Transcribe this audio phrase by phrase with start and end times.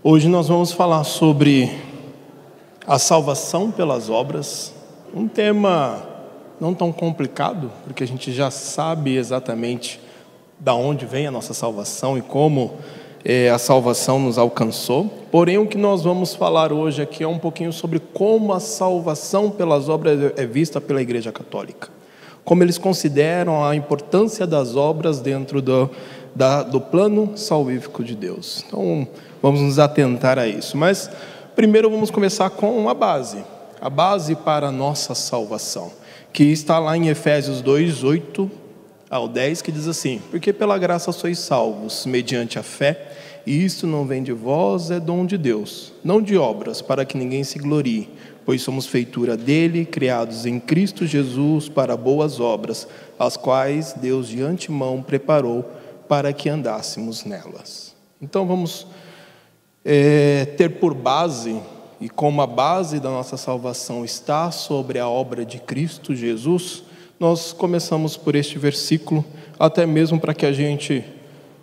[0.00, 1.76] Hoje nós vamos falar sobre
[2.86, 4.72] a salvação pelas obras,
[5.12, 6.00] um tema
[6.60, 10.00] não tão complicado, porque a gente já sabe exatamente
[10.56, 12.74] da onde vem a nossa salvação e como
[13.24, 15.06] é, a salvação nos alcançou.
[15.32, 19.50] Porém, o que nós vamos falar hoje aqui é um pouquinho sobre como a salvação
[19.50, 21.88] pelas obras é vista pela Igreja Católica,
[22.44, 25.90] como eles consideram a importância das obras dentro do,
[26.34, 28.64] da, do plano salvífico de Deus.
[28.66, 29.06] Então,
[29.42, 30.76] vamos nos atentar a isso.
[30.76, 31.10] Mas
[31.54, 33.44] primeiro vamos começar com uma base,
[33.80, 35.90] a base para a nossa salvação,
[36.32, 38.50] que está lá em Efésios 2, 8
[39.10, 43.12] ao 10, que diz assim: Porque pela graça sois salvos, mediante a fé,
[43.46, 47.16] e isto não vem de vós, é dom de Deus, não de obras, para que
[47.16, 48.08] ninguém se glorie,
[48.44, 52.86] pois somos feitura dele, criados em Cristo Jesus para boas obras,
[53.18, 55.64] as quais Deus de antemão preparou
[56.08, 57.94] para que andássemos nelas.
[58.20, 58.86] Então vamos
[59.84, 61.60] é, ter por base,
[62.00, 66.82] e como a base da nossa salvação está sobre a obra de Cristo Jesus,
[67.20, 69.24] nós começamos por este versículo,
[69.58, 71.04] até mesmo para que a gente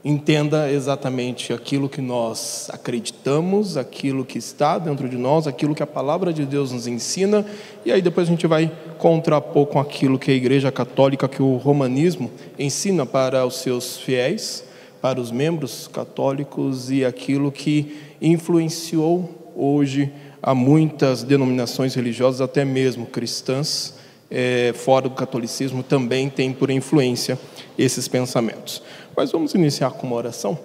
[0.07, 5.87] entenda exatamente aquilo que nós acreditamos, aquilo que está dentro de nós, aquilo que a
[5.87, 7.43] palavra de Deus nos ensina,
[7.83, 11.57] e aí depois a gente vai contrapor com aquilo que a Igreja Católica, que o
[11.57, 14.63] romanismo ensina para os seus fiéis,
[15.01, 23.07] para os membros católicos e aquilo que influenciou hoje a muitas denominações religiosas, até mesmo
[23.07, 23.95] cristãs,
[24.29, 27.39] é, fora do catolicismo, também tem por influência
[27.77, 28.81] esses pensamentos.
[29.15, 30.57] Mas vamos iniciar com uma oração.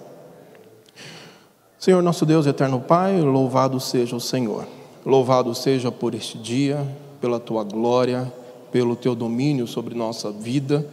[1.79, 4.67] Senhor nosso Deus, eterno Pai, louvado seja o Senhor.
[5.05, 6.85] Louvado seja por este dia,
[7.19, 8.31] pela tua glória,
[8.71, 10.85] pelo teu domínio sobre nossa vida,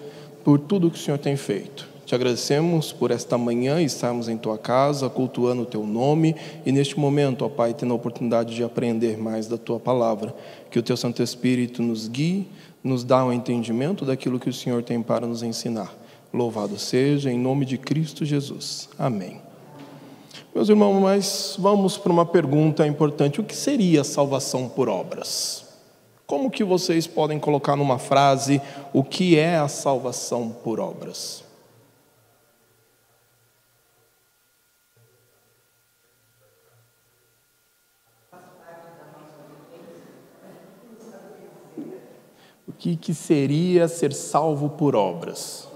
[0.45, 1.88] por tudo que o Senhor tem feito.
[2.09, 6.35] Te agradecemos por esta manhã estarmos em tua casa, cultuando o teu nome
[6.65, 10.35] e neste momento, ó Pai, tendo a oportunidade de aprender mais da tua palavra.
[10.71, 12.49] Que o teu Santo Espírito nos guie,
[12.83, 15.95] nos dá um entendimento daquilo que o Senhor tem para nos ensinar.
[16.33, 18.89] Louvado seja em nome de Cristo Jesus.
[18.99, 19.43] Amém.
[20.55, 25.63] Meus irmãos, mas vamos para uma pergunta importante: o que seria salvação por obras?
[26.27, 28.63] Como que vocês podem colocar numa frase
[28.95, 31.47] o que é a salvação por obras?
[42.79, 45.67] Que, que seria ser salvo por obras?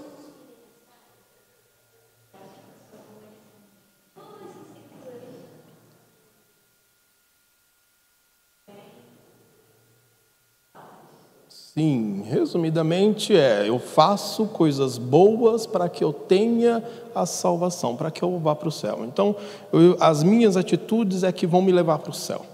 [11.49, 16.83] Sim, resumidamente é: eu faço coisas boas para que eu tenha
[17.15, 19.03] a salvação, para que eu vá para o céu.
[19.03, 19.35] Então,
[19.73, 22.45] eu, as minhas atitudes é que vão me levar para o céu.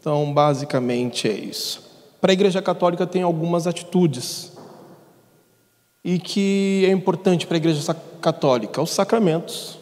[0.00, 1.85] Então, basicamente é isso
[2.20, 4.52] para a Igreja Católica tem algumas atitudes
[6.04, 9.78] e que é importante para a Igreja Católica: os sacramentos,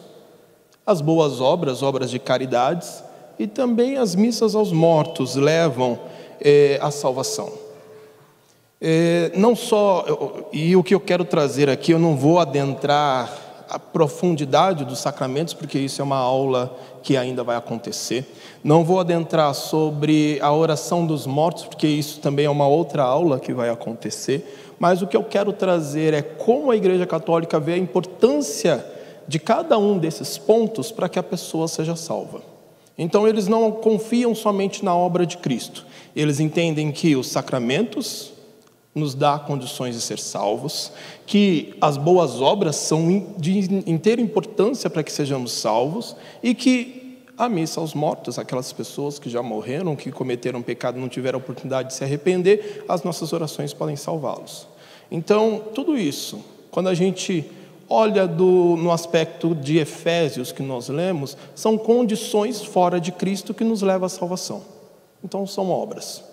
[0.85, 3.03] as boas obras, obras de caridades
[3.37, 5.99] e também as missas aos mortos levam
[6.41, 7.51] é, à salvação.
[8.81, 10.05] É, não só,
[10.51, 15.53] e o que eu quero trazer aqui, eu não vou adentrar a profundidade dos sacramentos,
[15.53, 18.25] porque isso é uma aula que ainda vai acontecer.
[18.63, 23.39] Não vou adentrar sobre a oração dos mortos, porque isso também é uma outra aula
[23.39, 24.73] que vai acontecer.
[24.79, 28.85] Mas o que eu quero trazer é como a Igreja Católica vê a importância
[29.27, 32.41] de cada um desses pontos para que a pessoa seja salva.
[32.97, 38.34] Então, eles não confiam somente na obra de Cristo, eles entendem que os sacramentos
[38.95, 40.89] nos dá condições de ser salvos,
[41.27, 47.49] que as boas obras são de inteira importância para que sejamos salvos e que a
[47.49, 51.93] missa aos mortos, aquelas pessoas que já morreram, que cometeram pecado, não tiveram oportunidade de
[51.93, 54.65] se arrepender, as nossas orações podem salvá-los.
[55.11, 56.39] Então, tudo isso,
[56.71, 57.51] quando a gente
[57.89, 63.65] olha do, no aspecto de Efésios que nós lemos, são condições fora de Cristo que
[63.65, 64.63] nos levam à salvação.
[65.21, 66.23] Então, são obras.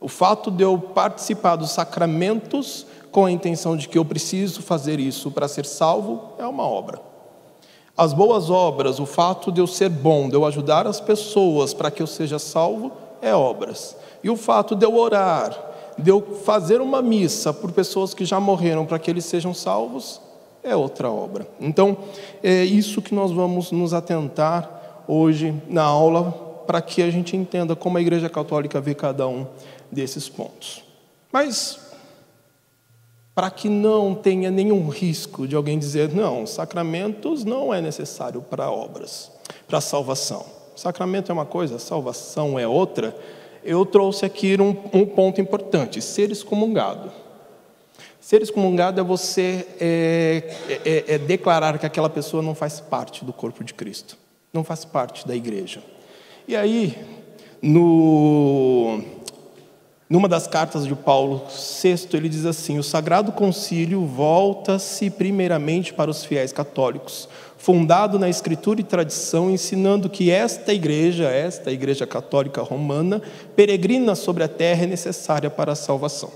[0.00, 5.00] O fato de eu participar dos sacramentos com a intenção de que eu preciso fazer
[5.00, 7.00] isso para ser salvo é uma obra.
[7.96, 11.90] As boas obras, o fato de eu ser bom, de eu ajudar as pessoas para
[11.90, 13.96] que eu seja salvo, é obras.
[14.22, 15.58] E o fato de eu orar,
[15.98, 20.20] de eu fazer uma missa por pessoas que já morreram para que eles sejam salvos,
[20.62, 21.48] é outra obra.
[21.60, 21.96] Então,
[22.40, 27.74] é isso que nós vamos nos atentar hoje na aula, para que a gente entenda
[27.74, 29.46] como a Igreja Católica vê cada um
[29.90, 30.82] desses pontos.
[31.32, 31.78] Mas
[33.38, 38.68] para que não tenha nenhum risco de alguém dizer, não, sacramentos não é necessário para
[38.68, 39.30] obras,
[39.68, 40.44] para salvação.
[40.74, 43.16] Sacramento é uma coisa, salvação é outra.
[43.62, 47.12] Eu trouxe aqui um, um ponto importante: ser excomungado.
[48.20, 53.32] Ser excomungado é você é, é, é, declarar que aquela pessoa não faz parte do
[53.32, 54.18] corpo de Cristo,
[54.52, 55.80] não faz parte da igreja.
[56.46, 56.98] E aí,
[57.62, 59.00] no
[60.08, 61.44] numa das cartas de Paulo
[61.82, 67.28] VI, ele diz assim: O Sagrado Concílio volta-se primeiramente para os fiéis católicos,
[67.58, 73.20] fundado na Escritura e tradição, ensinando que esta igreja, esta igreja católica romana,
[73.54, 76.30] peregrina sobre a terra é necessária para a salvação.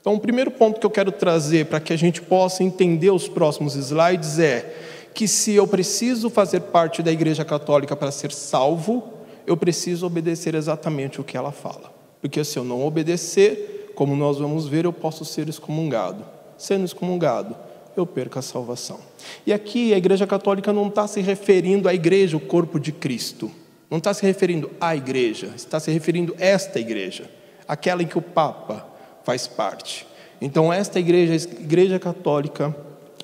[0.00, 3.28] Então, o primeiro ponto que eu quero trazer para que a gente possa entender os
[3.28, 4.74] próximos slides é
[5.12, 9.02] que se eu preciso fazer parte da igreja católica para ser salvo,
[9.46, 11.99] eu preciso obedecer exatamente o que ela fala.
[12.20, 16.24] Porque se eu não obedecer, como nós vamos ver, eu posso ser excomungado.
[16.58, 17.56] Sendo excomungado,
[17.96, 18.98] eu perco a salvação.
[19.46, 23.50] E aqui a Igreja Católica não está se referindo à igreja, o corpo de Cristo.
[23.90, 27.28] Não está se referindo à igreja, está se referindo a esta igreja,
[27.66, 28.86] aquela em que o Papa
[29.24, 30.06] faz parte.
[30.40, 32.74] Então, esta igreja a Igreja Católica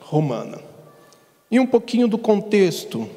[0.01, 0.59] Romana.
[1.49, 3.09] E um pouquinho do contexto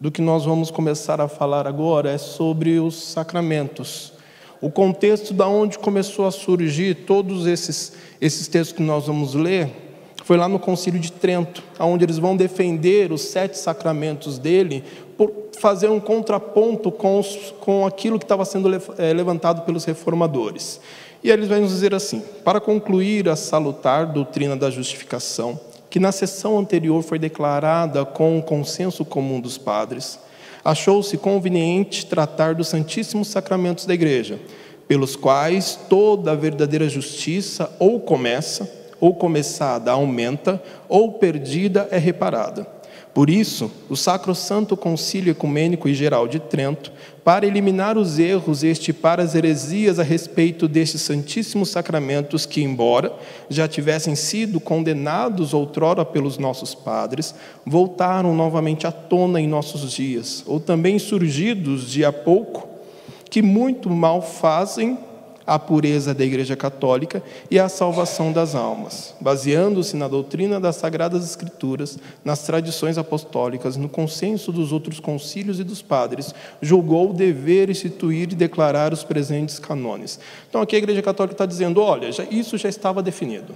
[0.00, 4.13] do que nós vamos começar a falar agora é sobre os sacramentos.
[4.64, 9.68] O contexto da onde começou a surgir todos esses, esses textos que nós vamos ler
[10.24, 14.82] foi lá no Concílio de Trento, onde eles vão defender os sete sacramentos dele
[15.18, 15.30] por
[15.60, 20.80] fazer um contraponto com, os, com aquilo que estava sendo eh, levantado pelos reformadores.
[21.22, 25.60] E eles vão nos dizer assim: para concluir a salutar doutrina da justificação,
[25.90, 30.18] que na sessão anterior foi declarada com o consenso comum dos padres,
[30.64, 34.38] achou-se conveniente tratar dos santíssimos sacramentos da Igreja,
[34.88, 38.70] pelos quais toda a verdadeira justiça ou começa,
[39.00, 42.73] ou começada aumenta, ou perdida é reparada.
[43.14, 46.90] Por isso, o Sacrosanto Concílio Ecumênico e Geral de Trento,
[47.22, 53.16] para eliminar os erros e estipar as heresias a respeito destes santíssimos sacramentos que, embora
[53.48, 60.42] já tivessem sido condenados outrora pelos nossos padres, voltaram novamente à tona em nossos dias,
[60.44, 62.68] ou também surgidos de a pouco,
[63.30, 64.98] que muito mal fazem
[65.46, 71.24] a pureza da Igreja Católica e a salvação das almas, baseando-se na doutrina das Sagradas
[71.24, 78.32] Escrituras, nas tradições apostólicas, no consenso dos outros concílios e dos padres, julgou dever instituir
[78.32, 80.18] e declarar os presentes canones.
[80.48, 83.54] Então aqui a Igreja Católica está dizendo: olha, isso já estava definido.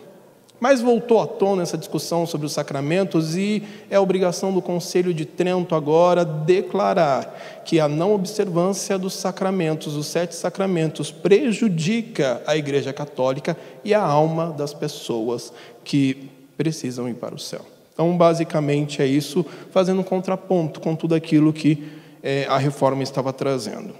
[0.60, 5.24] Mas voltou à tona essa discussão sobre os sacramentos e é obrigação do Conselho de
[5.24, 12.92] Trento agora declarar que a não observância dos sacramentos, os sete sacramentos, prejudica a Igreja
[12.92, 15.52] Católica e a alma das pessoas
[15.84, 17.64] que precisam ir para o céu.
[17.94, 21.88] Então, basicamente, é isso, fazendo um contraponto com tudo aquilo que
[22.22, 23.94] é, a reforma estava trazendo.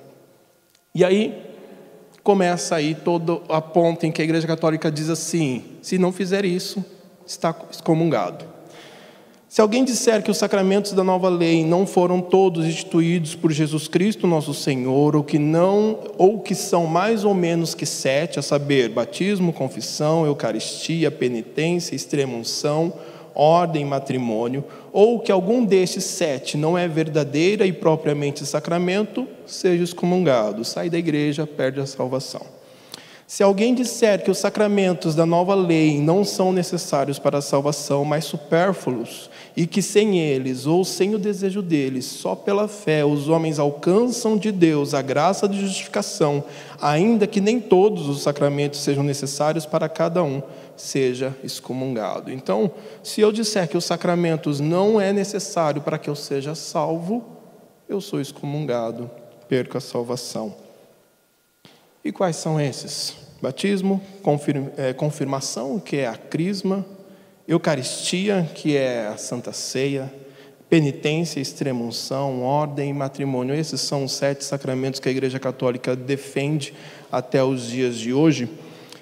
[0.95, 1.48] E aí,
[2.29, 6.45] começa aí todo a ponta em que a Igreja Católica diz assim: se não fizer
[6.45, 6.85] isso,
[7.27, 8.45] está excomungado.
[9.49, 13.89] Se alguém disser que os sacramentos da nova lei não foram todos instituídos por Jesus
[13.89, 18.43] Cristo, nosso Senhor, ou que não, ou que são mais ou menos que sete, a
[18.43, 22.93] saber, batismo, confissão, eucaristia, penitência, extrema-unção,
[23.39, 30.65] ordem, matrimônio, ou que algum destes sete não é verdadeira e propriamente sacramento, seja excomungado,
[30.65, 32.45] sai da igreja, perde a salvação.
[33.29, 38.03] Se alguém disser que os sacramentos da nova lei não são necessários para a salvação,
[38.03, 43.29] mas supérfluos, e que sem eles ou sem o desejo deles, só pela fé, os
[43.29, 46.43] homens alcançam de Deus a graça de justificação,
[46.81, 50.43] ainda que nem todos os sacramentos sejam necessários para cada um,
[50.75, 52.33] seja excomungado.
[52.33, 52.71] Então,
[53.03, 57.23] se eu disser que os sacramentos não é necessário para que eu seja salvo,
[57.87, 59.11] eu sou excomungado,
[59.47, 60.68] perco a salvação.
[62.09, 63.15] E quais são esses?
[63.43, 64.01] Batismo,
[64.79, 66.87] é, confirmação, que é a crisma,
[67.47, 70.11] Eucaristia, que é a Santa Ceia,
[70.71, 73.55] penitência, extremunção, ordem e matrimônio.
[73.55, 76.73] Esses são os sete sacramentos que a Igreja Católica defende
[77.13, 78.49] até os dias de hoje.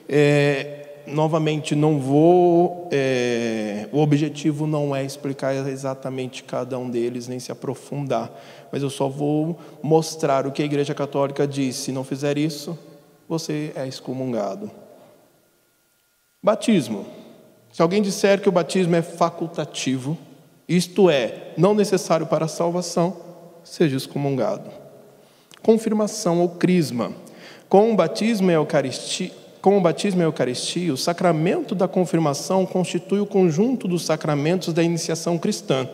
[0.08, 2.88] É, novamente, não vou.
[2.90, 8.32] É, o objetivo não é explicar exatamente cada um deles, nem se aprofundar,
[8.72, 11.76] mas eu só vou mostrar o que a Igreja Católica diz.
[11.76, 12.76] Se não fizer isso,
[13.28, 14.71] você é excomungado.
[16.42, 17.06] Batismo.
[17.73, 20.16] Se alguém disser que o batismo é facultativo,
[20.68, 23.16] isto é, não necessário para a salvação,
[23.62, 24.71] seja excomungado.
[25.62, 27.12] Confirmação ou crisma.
[27.68, 31.88] Com o batismo e a Eucaristia, com o batismo e a Eucaristia, o sacramento da
[31.88, 35.88] confirmação constitui o conjunto dos sacramentos da iniciação cristã,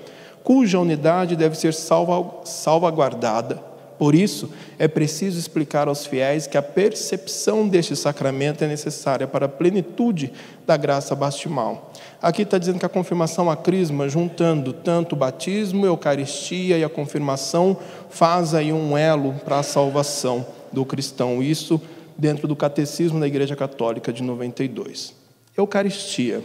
[0.44, 3.71] cuja unidade deve ser salvaguardada
[4.02, 9.46] Por isso, é preciso explicar aos fiéis que a percepção deste sacramento é necessária para
[9.46, 10.32] a plenitude
[10.66, 11.92] da graça bastimal.
[12.20, 16.82] Aqui está dizendo que a confirmação a crisma, juntando tanto o batismo, a eucaristia e
[16.82, 17.76] a confirmação,
[18.10, 21.40] faz aí um elo para a salvação do cristão.
[21.40, 21.80] Isso
[22.18, 25.14] dentro do Catecismo da Igreja Católica de 92.
[25.56, 26.42] Eucaristia.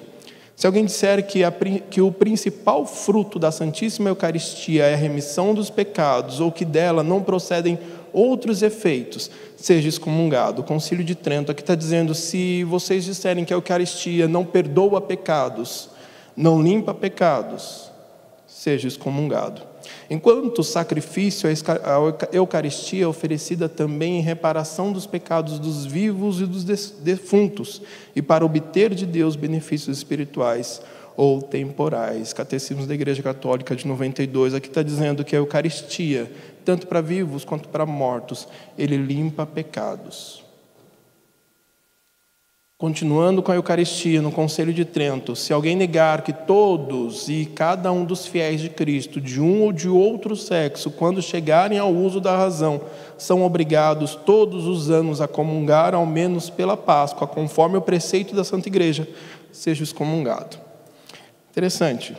[0.57, 5.53] Se alguém disser que, a, que, o principal fruto da Santíssima Eucaristia é a remissão
[5.53, 7.77] dos pecados, ou que dela não procedem
[8.11, 10.63] outros efeitos, seja excomungado.
[10.63, 14.99] O Concílio de Trento aqui está dizendo: se vocês disserem que a Eucaristia não perdoa
[14.99, 15.91] pecados,
[16.35, 17.91] não limpa pecados,
[18.47, 19.61] seja excomungado.
[20.09, 26.63] Enquanto sacrifício, a Eucaristia é oferecida também em reparação dos pecados dos vivos e dos
[26.63, 27.81] defuntos,
[28.15, 30.81] e para obter de Deus benefícios espirituais
[31.17, 32.31] ou temporais.
[32.31, 36.31] Catecismo da Igreja Católica de 92, aqui está dizendo que a Eucaristia,
[36.63, 38.47] tanto para vivos quanto para mortos,
[38.77, 40.46] ele limpa pecados.
[42.79, 47.91] Continuando com a Eucaristia, no Conselho de Trento, se alguém negar que todos e cada
[47.91, 52.21] um dos fiéis de Cristo, de um ou de outro sexo, quando chegarem ao uso
[52.21, 52.79] da razão,
[53.17, 58.43] são obrigados todos os anos a comungar, ao menos pela Páscoa, conforme o preceito da
[58.43, 59.07] Santa Igreja,
[59.51, 60.59] seja excomungado.
[61.49, 62.15] Interessante.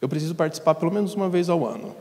[0.00, 1.96] Eu preciso participar pelo menos uma vez ao ano.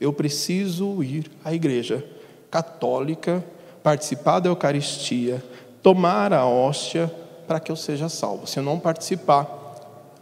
[0.00, 2.04] Eu preciso ir à igreja
[2.48, 3.44] católica,
[3.82, 5.42] participar da Eucaristia,
[5.82, 7.12] tomar a hóstia
[7.46, 8.46] para que eu seja salvo.
[8.46, 9.58] Se eu não participar,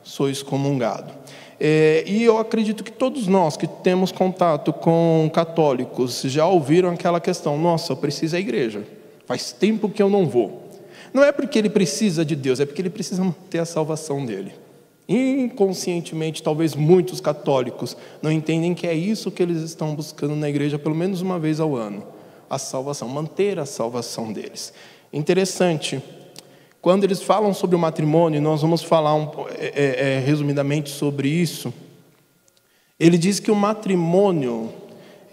[0.02, 1.12] sou excomungado.
[1.58, 7.20] É, e eu acredito que todos nós que temos contato com católicos já ouviram aquela
[7.20, 8.86] questão: nossa, eu preciso da igreja,
[9.26, 10.64] faz tempo que eu não vou.
[11.14, 14.52] Não é porque ele precisa de Deus, é porque ele precisa ter a salvação dele.
[15.08, 20.78] Inconscientemente, talvez muitos católicos não entendem que é isso que eles estão buscando na igreja
[20.78, 22.04] pelo menos uma vez ao ano
[22.50, 24.72] a salvação, manter a salvação deles.
[25.12, 26.02] Interessante.
[26.80, 31.28] Quando eles falam sobre o matrimônio, nós vamos falar um, é, é, é, resumidamente sobre
[31.28, 31.74] isso.
[32.98, 34.72] Ele diz que o matrimônio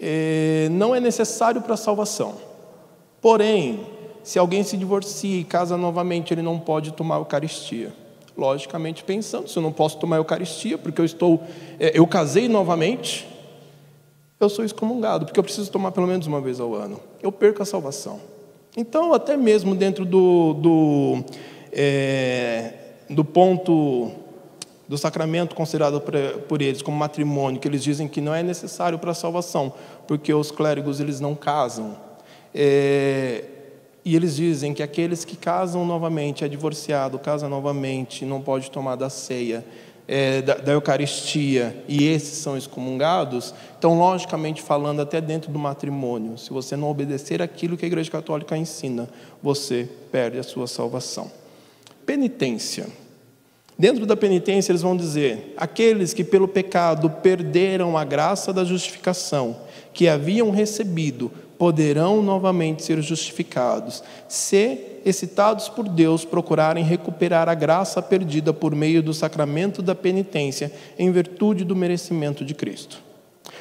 [0.00, 2.34] é, não é necessário para a salvação.
[3.20, 3.86] Porém,
[4.24, 7.92] se alguém se divorcia e casa novamente, ele não pode tomar a Eucaristia.
[8.36, 11.40] Logicamente pensando, se eu não posso tomar a Eucaristia porque eu estou,
[11.78, 13.28] é, eu casei novamente,
[14.40, 16.98] eu sou excomungado, porque eu preciso tomar pelo menos uma vez ao ano.
[17.22, 18.33] Eu perco a salvação.
[18.76, 21.24] Então, até mesmo dentro do, do,
[21.72, 22.72] é,
[23.08, 24.10] do ponto
[24.88, 26.02] do sacramento considerado
[26.48, 29.72] por eles como matrimônio, que eles dizem que não é necessário para a salvação,
[30.06, 31.96] porque os clérigos eles não casam.
[32.54, 33.44] É,
[34.04, 38.96] e eles dizem que aqueles que casam novamente, é divorciado, casa novamente, não pode tomar
[38.96, 39.64] da ceia,
[40.06, 46.36] é, da, da, Eucaristia e esses são excomungados, então, logicamente falando, até dentro do matrimônio,
[46.36, 49.08] se você não obedecer aquilo que a Igreja Católica ensina,
[49.42, 51.30] você perde a sua salvação.
[52.04, 52.86] Penitência.
[53.78, 59.56] Dentro da penitência, eles vão dizer: aqueles que pelo pecado perderam a graça da justificação,
[59.92, 68.00] que haviam recebido, poderão novamente ser justificados, se, excitados por Deus, procurarem recuperar a graça
[68.00, 73.02] perdida por meio do sacramento da penitência, em virtude do merecimento de Cristo.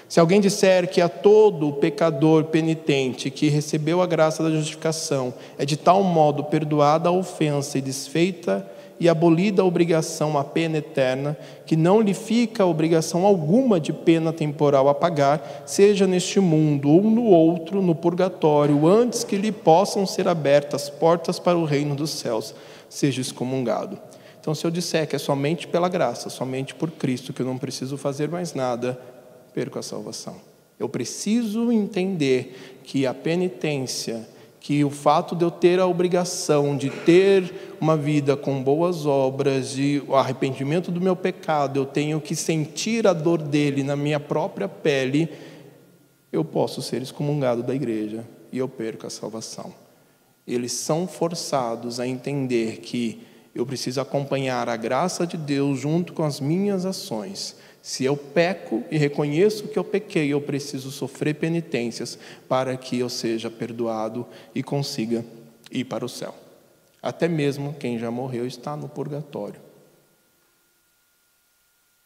[0.08, 5.66] Se alguém disser que a todo pecador penitente que recebeu a graça da justificação é
[5.66, 8.66] de tal modo perdoada a ofensa e desfeita
[9.04, 14.32] e abolida a obrigação à pena eterna, que não lhe fica obrigação alguma de pena
[14.32, 20.06] temporal a pagar, seja neste mundo ou no outro, no purgatório, antes que lhe possam
[20.06, 22.56] ser abertas portas para o reino dos céus,
[22.88, 24.00] seja excomungado.
[24.40, 27.58] Então, se eu disser que é somente pela graça, somente por Cristo, que eu não
[27.58, 28.98] preciso fazer mais nada,
[29.54, 30.38] perco a salvação.
[30.80, 34.26] Eu preciso entender que a penitência,
[34.64, 39.72] que o fato de eu ter a obrigação de ter uma vida com boas obras,
[39.72, 44.22] de o arrependimento do meu pecado, eu tenho que sentir a dor dele na minha
[44.22, 45.28] própria pele,
[46.32, 49.74] eu posso ser excomungado da igreja e eu perco a salvação.
[50.48, 53.22] Eles são forçados a entender que
[53.54, 58.82] eu preciso acompanhar a graça de Deus junto com as minhas ações se eu peco
[58.90, 64.26] e reconheço que eu pequei, eu preciso sofrer penitências para que eu seja perdoado
[64.56, 65.26] e consiga
[65.70, 66.34] ir para o céu.
[67.02, 69.60] Até mesmo quem já morreu está no purgatório.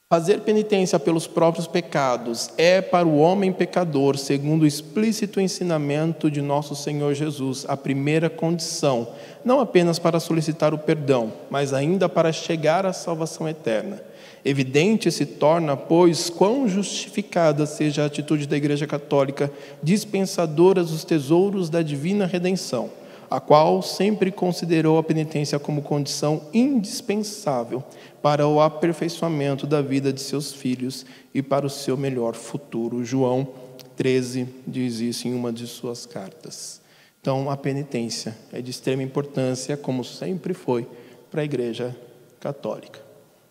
[0.09, 6.41] Fazer penitência pelos próprios pecados é para o homem pecador, segundo o explícito ensinamento de
[6.41, 9.09] nosso Senhor Jesus, a primeira condição,
[9.45, 14.01] não apenas para solicitar o perdão, mas ainda para chegar à salvação eterna.
[14.47, 19.51] Evidente se torna, pois, quão justificada seja a atitude da Igreja Católica,
[19.83, 22.89] dispensadora dos tesouros da divina redenção,
[23.29, 27.83] a qual sempre considerou a penitência como condição indispensável
[28.21, 33.03] para o aperfeiçoamento da vida de seus filhos e para o seu melhor futuro.
[33.03, 33.49] João
[33.97, 36.79] 13 diz isso em uma de suas cartas.
[37.19, 40.87] Então, a penitência é de extrema importância, como sempre foi
[41.29, 41.93] para a Igreja
[42.39, 43.06] Católica.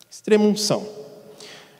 [0.09, 0.85] Extrema unção.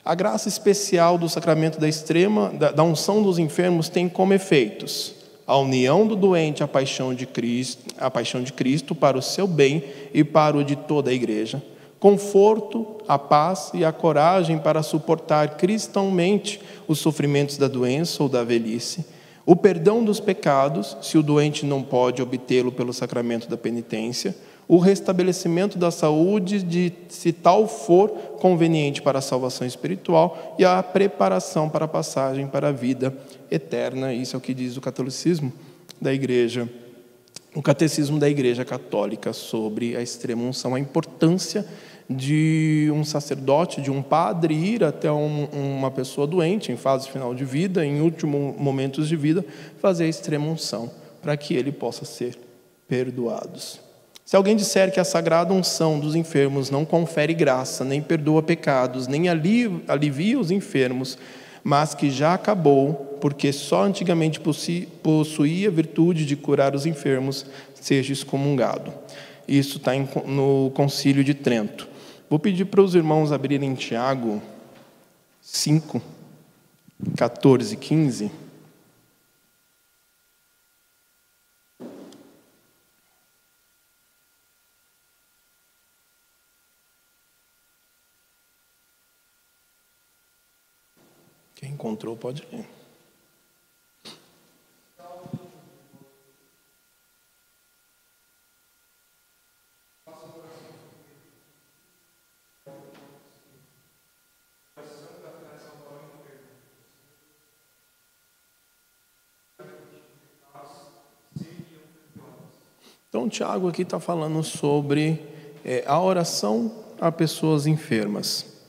[0.03, 5.15] A graça especial do sacramento da extrema da, da unção dos enfermos tem como efeitos
[5.48, 9.48] a união do doente à paixão de Cristo, a paixão de Cristo para o seu
[9.48, 9.81] bem
[10.13, 11.63] e para o de toda a igreja,
[12.01, 18.43] conforto, a paz e a coragem para suportar cristãomente os sofrimentos da doença ou da
[18.43, 19.05] velhice,
[19.46, 24.36] o perdão dos pecados, se o doente não pode obtê-lo pelo sacramento da penitência,
[24.67, 28.09] o restabelecimento da saúde, de, se tal for
[28.39, 33.15] conveniente para a salvação espiritual, e a preparação para a passagem para a vida
[33.50, 34.13] eterna.
[34.13, 35.53] Isso é o que diz o catolicismo
[36.01, 36.69] da Igreja,
[37.55, 41.65] o catecismo da Igreja Católica sobre a extrema unção, a importância
[42.09, 47.33] de um sacerdote, de um padre ir até um, uma pessoa doente em fase final
[47.33, 49.45] de vida, em últimos momentos de vida,
[49.79, 52.38] fazer a extrema unção, para que ele possa ser
[52.88, 53.87] perdoados.
[54.27, 59.07] Se alguém disser que a sagrada unção dos enfermos não confere graça, nem perdoa pecados,
[59.07, 61.17] nem alivia os enfermos,
[61.63, 64.41] mas que já acabou, porque só antigamente
[65.01, 68.91] possuía virtude de curar os enfermos, seja excomungado.
[69.48, 69.93] Isso está
[70.25, 71.88] no Concílio de Trento.
[72.29, 74.41] Vou pedir para os irmãos abrirem Tiago
[75.41, 76.01] 5,
[77.15, 78.31] 14 e 15.
[91.67, 92.65] Quem encontrou pode ler.
[113.09, 115.22] Então, Tiago aqui está falando sobre
[115.65, 118.63] é, a oração a pessoas enfermas.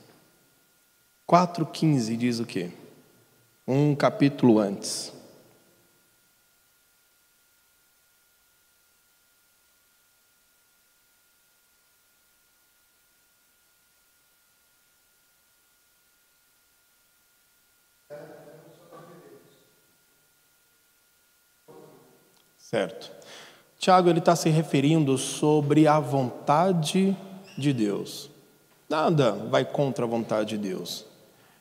[1.25, 2.78] 4,15 diz o quê?
[3.69, 5.13] Um capítulo antes.
[22.57, 23.11] Certo.
[23.77, 27.15] Tiago ele está se referindo sobre a vontade
[27.55, 28.31] de Deus.
[28.89, 31.05] Nada vai contra a vontade de Deus.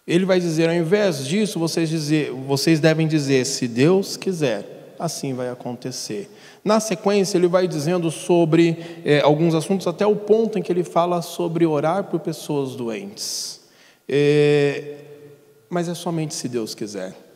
[0.08, 5.34] Ele vai dizer, ao invés disso, vocês, dizer, vocês devem dizer, se Deus quiser, assim
[5.34, 6.30] vai acontecer.
[6.64, 10.82] Na sequência, ele vai dizendo sobre é, alguns assuntos, até o ponto em que ele
[10.82, 13.60] fala sobre orar por pessoas doentes.
[14.08, 14.94] É,
[15.68, 17.27] mas é somente se Deus quiser.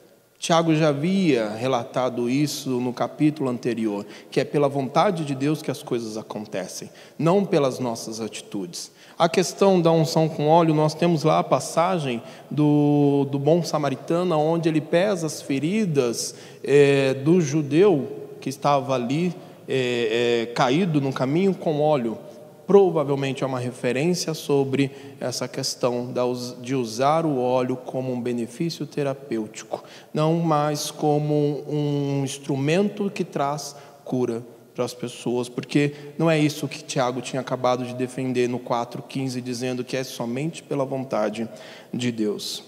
[0.43, 5.71] Tiago já havia relatado isso no capítulo anterior, que é pela vontade de Deus que
[5.71, 8.91] as coisas acontecem, não pelas nossas atitudes.
[9.17, 14.37] A questão da unção com óleo, nós temos lá a passagem do, do bom samaritano,
[14.37, 19.33] onde ele pesa as feridas é, do judeu que estava ali
[19.69, 22.19] é, é, caído no caminho com óleo.
[22.67, 26.13] Provavelmente é uma referência sobre essa questão
[26.61, 29.83] de usar o óleo como um benefício terapêutico,
[30.15, 34.43] não mais como um instrumento que traz cura
[34.75, 39.41] para as pessoas, porque não é isso que Tiago tinha acabado de defender no 4,15,
[39.41, 41.49] dizendo que é somente pela vontade
[41.93, 42.63] de Deus.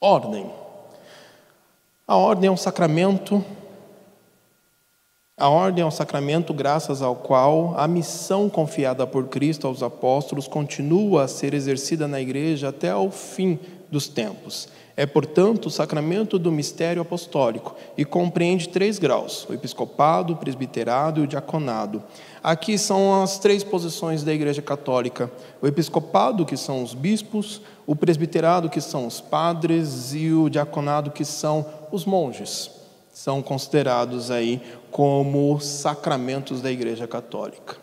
[0.00, 0.50] Ordem.
[2.06, 3.44] A ordem é um sacramento.
[5.38, 10.48] A ordem é um sacramento graças ao qual a missão confiada por Cristo aos apóstolos
[10.48, 13.58] continua a ser exercida na igreja até o fim
[13.90, 14.66] dos tempos.
[14.96, 21.20] É, portanto, o sacramento do mistério apostólico e compreende três graus: o episcopado, o presbiterado
[21.20, 22.02] e o diaconado.
[22.42, 27.94] Aqui são as três posições da Igreja Católica: o episcopado, que são os bispos, o
[27.94, 32.85] presbiterado, que são os padres, e o diaconado, que são os monges.
[33.16, 37.78] São considerados aí como sacramentos da Igreja Católica.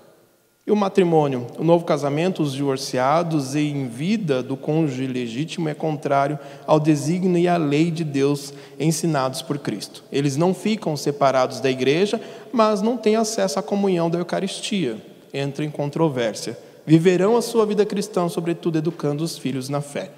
[0.65, 5.73] E o matrimônio, o novo casamento, os divorciados e em vida do cônjuge legítimo é
[5.73, 10.03] contrário ao desígnio e à lei de Deus ensinados por Cristo.
[10.11, 14.97] Eles não ficam separados da igreja, mas não têm acesso à comunhão da Eucaristia.
[15.33, 16.55] Entram em controvérsia.
[16.85, 20.11] Viverão a sua vida cristã, sobretudo educando os filhos na fé.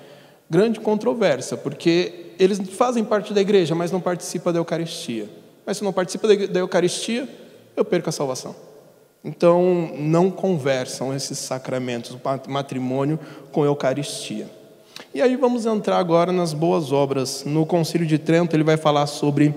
[0.49, 5.27] Grande controvérsia, porque eles fazem parte da igreja, mas não participam da Eucaristia.
[5.65, 7.27] Mas se não participa da Eucaristia,
[7.75, 8.55] eu perco a salvação.
[9.23, 12.15] Então, não conversam esses sacramentos,
[12.47, 13.19] matrimônio
[13.51, 14.47] com Eucaristia.
[15.13, 17.43] E aí vamos entrar agora nas boas obras.
[17.43, 19.53] No Concílio de Trento, ele vai falar sobre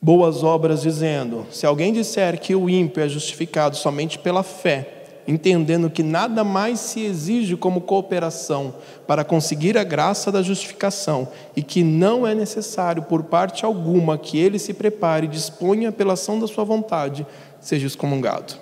[0.00, 4.93] boas obras, dizendo: se alguém disser que o ímpio é justificado somente pela fé,
[5.26, 8.74] entendendo que nada mais se exige como cooperação
[9.06, 14.38] para conseguir a graça da justificação e que não é necessário por parte alguma que
[14.38, 17.26] ele se prepare e disponha pela ação da sua vontade,
[17.60, 18.54] seja excomungado.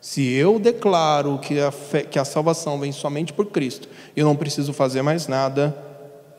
[0.00, 4.26] Se eu declaro que a, fé, que a salvação vem somente por Cristo e eu
[4.26, 5.76] não preciso fazer mais nada,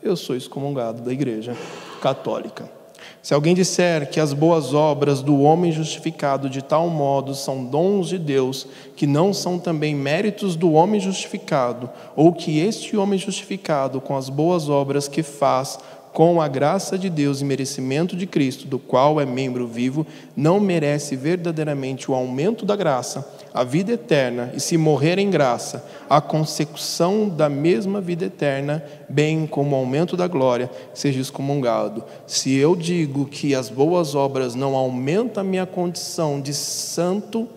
[0.01, 1.55] eu sou excomungado da igreja
[2.01, 2.80] católica.
[3.21, 8.09] Se alguém disser que as boas obras do homem justificado de tal modo são dons
[8.09, 14.01] de Deus, que não são também méritos do homem justificado, ou que este homem justificado
[14.01, 15.77] com as boas obras que faz
[16.13, 20.59] com a graça de Deus e merecimento de Cristo, do qual é membro vivo, não
[20.59, 26.19] merece verdadeiramente o aumento da graça, a vida eterna, e se morrer em graça, a
[26.19, 32.03] consecução da mesma vida eterna, bem como o aumento da glória, seja excomungado.
[32.27, 37.47] Se eu digo que as boas obras não aumentam a minha condição de santo,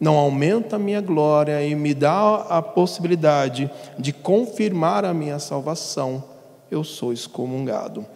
[0.00, 6.22] não aumenta a minha glória e me dá a possibilidade de confirmar a minha salvação,
[6.70, 8.06] eu sou excomungado.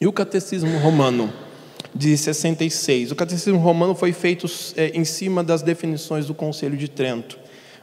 [0.00, 1.32] E o Catecismo Romano,
[1.94, 3.12] de 66.
[3.12, 7.38] O Catecismo Romano foi feito é, em cima das definições do Conselho de Trento.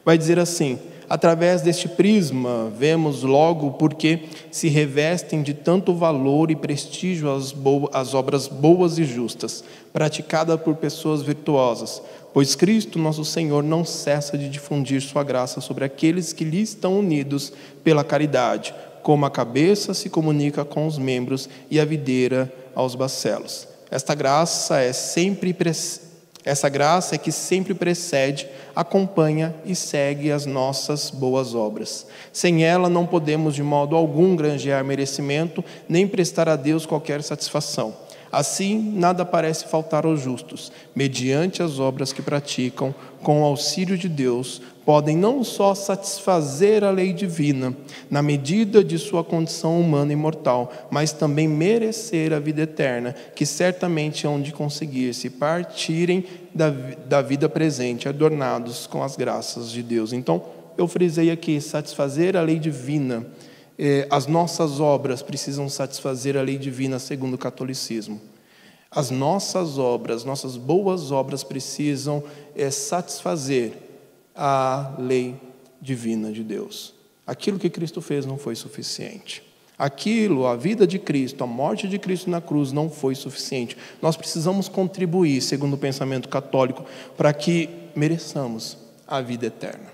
[0.06, 0.78] Vai dizer assim:
[1.10, 7.89] através deste prisma, vemos logo porque se revestem de tanto valor e prestígio as, boas,
[7.93, 12.02] as obras boas e justas, praticadas por pessoas virtuosas,
[12.34, 17.00] pois Cristo, nosso Senhor, não cessa de difundir Sua graça sobre aqueles que lhe estão
[17.00, 17.52] unidos
[17.84, 23.67] pela caridade como a cabeça se comunica com os membros e a videira aos bacelos.
[23.91, 25.53] Esta graça é sempre
[26.45, 32.05] essa graça é que sempre precede, acompanha e segue as nossas boas obras.
[32.33, 37.95] Sem ela não podemos de modo algum granjear merecimento, nem prestar a Deus qualquer satisfação.
[38.34, 44.10] Assim, nada parece faltar aos justos, mediante as obras que praticam, com o auxílio de
[44.10, 47.78] Deus, podem não só satisfazer a lei divina,
[48.10, 53.46] na medida de sua condição humana e mortal, mas também merecer a vida eterna, que
[53.46, 56.72] certamente hão de conseguir se partirem da,
[57.08, 60.12] da vida presente, adornados com as graças de Deus.
[60.12, 60.41] Então,
[60.76, 63.28] eu frisei aqui: satisfazer a lei divina
[63.77, 68.21] eh, as nossas obras precisam satisfazer a lei divina segundo o catolicismo.
[68.89, 72.23] As nossas obras, nossas boas obras precisam
[72.55, 73.73] é, satisfazer
[74.36, 75.36] a lei
[75.81, 76.93] divina de Deus.
[77.25, 79.41] Aquilo que Cristo fez não foi suficiente.
[79.77, 83.75] Aquilo, a vida de Cristo, a morte de Cristo na cruz não foi suficiente.
[83.99, 86.86] Nós precisamos contribuir, segundo o pensamento católico,
[87.17, 89.92] para que mereçamos a vida eterna.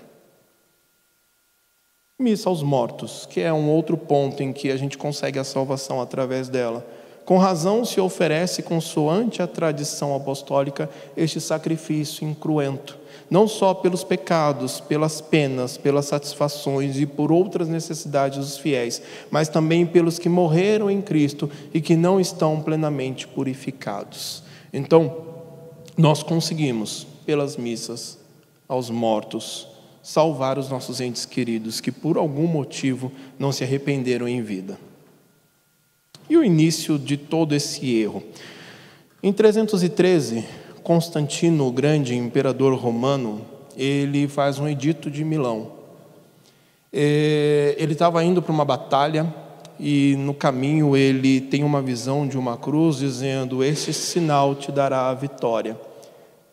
[2.20, 6.02] Missa aos mortos, que é um outro ponto em que a gente consegue a salvação
[6.02, 6.86] através dela.
[7.24, 12.98] Com razão se oferece, consoante a tradição apostólica, este sacrifício incruento,
[13.30, 19.48] não só pelos pecados, pelas penas, pelas satisfações e por outras necessidades dos fiéis, mas
[19.48, 24.42] também pelos que morreram em Cristo e que não estão plenamente purificados.
[24.70, 25.24] Então,
[25.96, 28.18] nós conseguimos, pelas missas
[28.68, 29.69] aos mortos,
[30.02, 34.78] salvar os nossos entes queridos que por algum motivo não se arrependeram em vida.
[36.28, 38.22] E o início de todo esse erro?
[39.22, 40.44] Em 313,
[40.82, 43.44] Constantino, o grande imperador romano,
[43.76, 45.72] ele faz um edito de Milão.
[46.92, 49.32] É, ele estava indo para uma batalha
[49.78, 55.08] e no caminho ele tem uma visão de uma cruz dizendo: Esse sinal te dará
[55.08, 55.78] a vitória.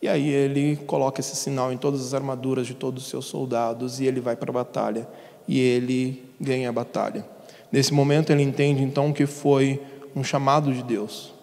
[0.01, 3.99] E aí ele coloca esse sinal em todas as armaduras de todos os seus soldados
[3.99, 5.07] e ele vai para a batalha
[5.47, 7.25] e ele ganha a batalha.
[7.71, 9.81] Nesse momento ele entende então que foi
[10.15, 11.33] um chamado de Deus,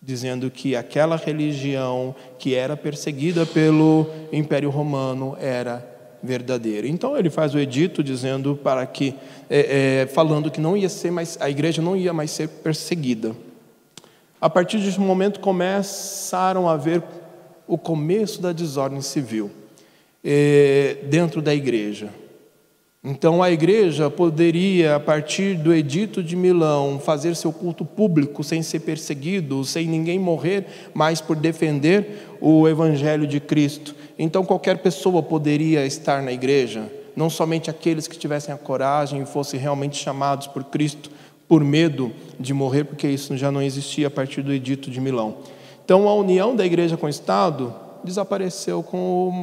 [0.00, 6.86] dizendo que aquela religião que era perseguida pelo Império Romano era verdadeira.
[6.86, 9.14] Então ele faz o edito dizendo para que,
[9.50, 13.34] é, é, falando que não ia ser mais, a igreja não ia mais ser perseguida.
[14.40, 17.02] A partir desse momento começaram a haver
[17.66, 19.50] o começo da desordem civil.
[20.26, 22.08] eh, dentro da igreja.
[23.04, 28.60] Então a igreja poderia, a partir do edito de Milão, fazer seu culto público sem
[28.60, 33.94] ser perseguido, sem ninguém morrer mais por defender o evangelho de Cristo.
[34.18, 39.26] Então qualquer pessoa poderia estar na igreja, não somente aqueles que tivessem a coragem e
[39.26, 41.08] fossem realmente chamados por Cristo
[41.46, 45.36] por medo de morrer, porque isso já não existia a partir do edito de Milão.
[45.86, 47.72] Então a união da igreja com o Estado
[48.02, 48.98] desapareceu com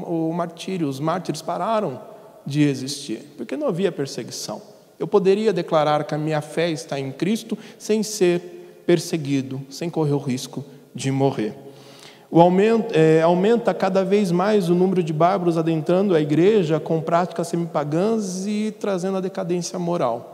[0.05, 2.01] o, o martírio, os mártires pararam
[2.45, 4.61] de existir, porque não havia perseguição.
[4.99, 10.11] Eu poderia declarar que a minha fé está em Cristo sem ser perseguido, sem correr
[10.11, 11.55] o risco de morrer.
[12.29, 16.99] O aumento, é, aumenta cada vez mais o número de bárbaros adentrando a igreja com
[16.99, 20.32] práticas semipagãs e trazendo a decadência moral.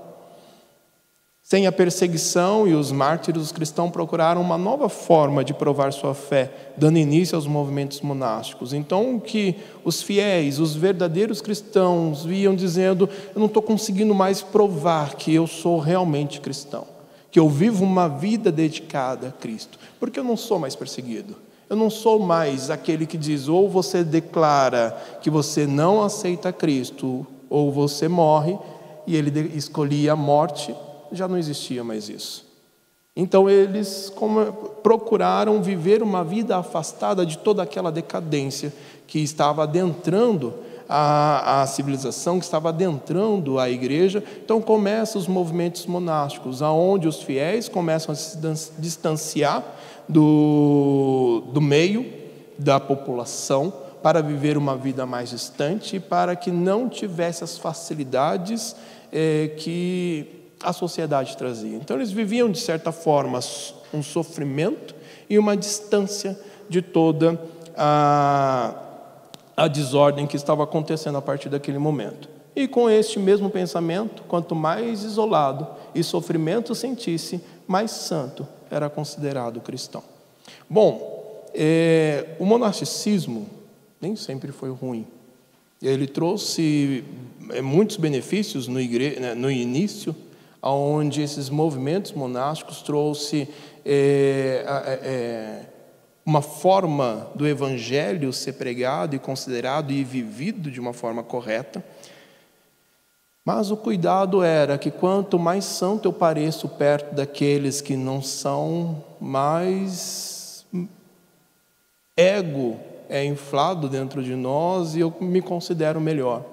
[1.51, 6.13] Sem a perseguição e os mártires, os cristãos procuraram uma nova forma de provar sua
[6.13, 8.71] fé, dando início aos movimentos monásticos.
[8.71, 14.43] Então, o que os fiéis, os verdadeiros cristãos, viam dizendo: Eu não estou conseguindo mais
[14.43, 16.85] provar que eu sou realmente cristão,
[17.31, 21.35] que eu vivo uma vida dedicada a Cristo, porque eu não sou mais perseguido.
[21.67, 27.25] Eu não sou mais aquele que diz: ou você declara que você não aceita Cristo,
[27.49, 28.55] ou você morre,
[29.07, 30.75] e ele escolhia a morte
[31.11, 32.49] já não existia mais isso.
[33.15, 34.13] Então eles
[34.81, 38.73] procuraram viver uma vida afastada de toda aquela decadência
[39.05, 40.53] que estava adentrando
[40.87, 44.23] a, a, civilização, que estava adentrando a igreja.
[44.43, 48.37] Então começam os movimentos monásticos, aonde os fiéis começam a se
[48.77, 49.63] distanciar
[50.07, 52.11] do, do meio
[52.57, 58.75] da população para viver uma vida mais distante, para que não tivesse as facilidades
[59.11, 61.75] eh, que a sociedade trazia.
[61.75, 63.39] Então eles viviam, de certa forma,
[63.93, 64.95] um sofrimento
[65.29, 67.39] e uma distância de toda
[67.75, 68.75] a,
[69.55, 72.29] a desordem que estava acontecendo a partir daquele momento.
[72.55, 79.61] E com este mesmo pensamento, quanto mais isolado e sofrimento sentisse, mais santo era considerado
[79.61, 80.03] cristão.
[80.69, 83.47] Bom, é, o monasticismo
[84.01, 85.05] nem sempre foi ruim.
[85.81, 87.03] Ele trouxe
[87.51, 89.19] é, muitos benefícios no, igre...
[89.19, 90.15] Né, no início,
[90.61, 93.47] onde esses movimentos monásticos trouxe
[93.85, 94.63] é,
[95.03, 95.65] é,
[96.25, 101.83] uma forma do evangelho ser pregado e considerado e vivido de uma forma correta.
[103.43, 109.03] Mas o cuidado era que quanto mais santo eu pareço perto daqueles que não são,
[109.19, 110.65] mais
[112.15, 112.77] ego
[113.09, 116.45] é inflado dentro de nós e eu me considero melhor.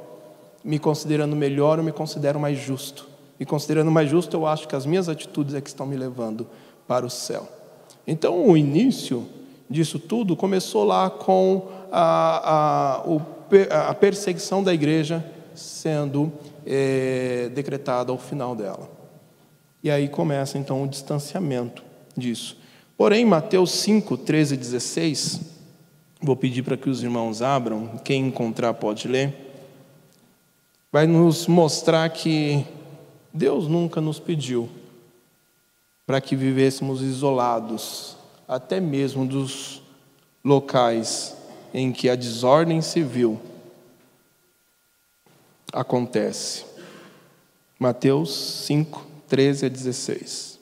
[0.64, 3.15] Me considerando melhor, eu me considero mais justo.
[3.38, 6.46] E considerando mais justo, eu acho que as minhas atitudes é que estão me levando
[6.86, 7.48] para o céu.
[8.06, 9.26] Então, o início
[9.68, 13.02] disso tudo começou lá com a,
[13.70, 16.32] a, a perseguição da igreja sendo
[16.64, 18.90] é, decretada ao final dela.
[19.82, 21.82] E aí começa então o distanciamento
[22.16, 22.58] disso.
[22.96, 25.40] Porém, Mateus 5, 13 e 16,
[26.20, 29.34] vou pedir para que os irmãos abram, quem encontrar pode ler,
[30.90, 32.64] vai nos mostrar que
[33.36, 34.66] Deus nunca nos pediu
[36.06, 38.16] para que vivêssemos isolados,
[38.48, 39.82] até mesmo dos
[40.42, 41.36] locais
[41.74, 43.38] em que a desordem civil
[45.70, 46.64] acontece.
[47.78, 48.32] Mateus
[48.64, 50.56] 5, 13 a 16.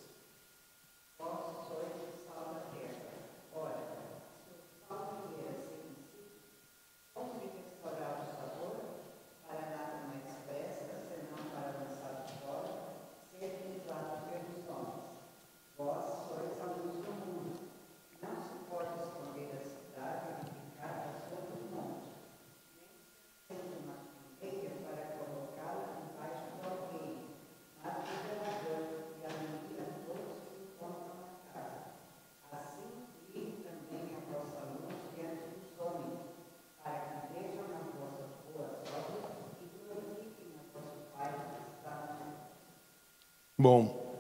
[43.57, 44.13] Bom,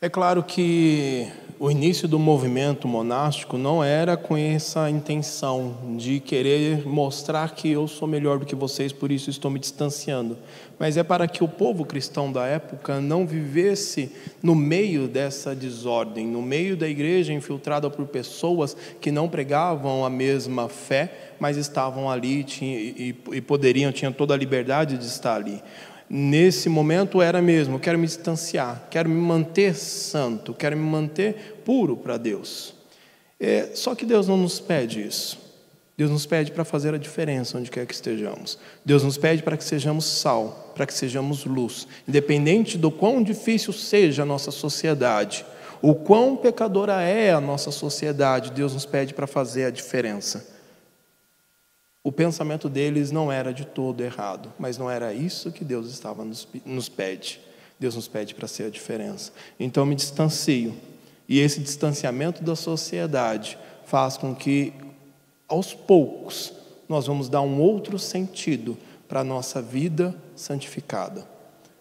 [0.00, 1.26] é claro que
[1.58, 7.88] o início do movimento monástico não era com essa intenção de querer mostrar que eu
[7.88, 10.36] sou melhor do que vocês, por isso estou me distanciando,
[10.78, 16.26] mas é para que o povo cristão da época não vivesse no meio dessa desordem,
[16.26, 22.10] no meio da igreja infiltrada por pessoas que não pregavam a mesma fé, mas estavam
[22.10, 25.62] ali e, poderiam, tinham toda a liberdade de estar ali
[26.14, 31.96] nesse momento era mesmo: quero me distanciar, quero me manter santo, quero me manter puro
[31.96, 32.74] para Deus.
[33.40, 35.40] É, só que Deus não nos pede isso.
[35.96, 38.58] Deus nos pede para fazer a diferença onde quer que estejamos.
[38.84, 41.86] Deus nos pede para que sejamos sal, para que sejamos luz.
[42.08, 45.44] Independente do quão difícil seja a nossa sociedade,
[45.80, 50.46] o quão pecadora é a nossa sociedade, Deus nos pede para fazer a diferença.
[52.04, 56.24] O pensamento deles não era de todo errado, mas não era isso que Deus estava
[56.24, 57.40] nos, nos pede.
[57.78, 59.32] Deus nos pede para ser a diferença.
[59.58, 60.74] Então me distancio.
[61.28, 64.72] E esse distanciamento da sociedade faz com que,
[65.46, 66.52] aos poucos,
[66.88, 71.26] nós vamos dar um outro sentido para a nossa vida santificada.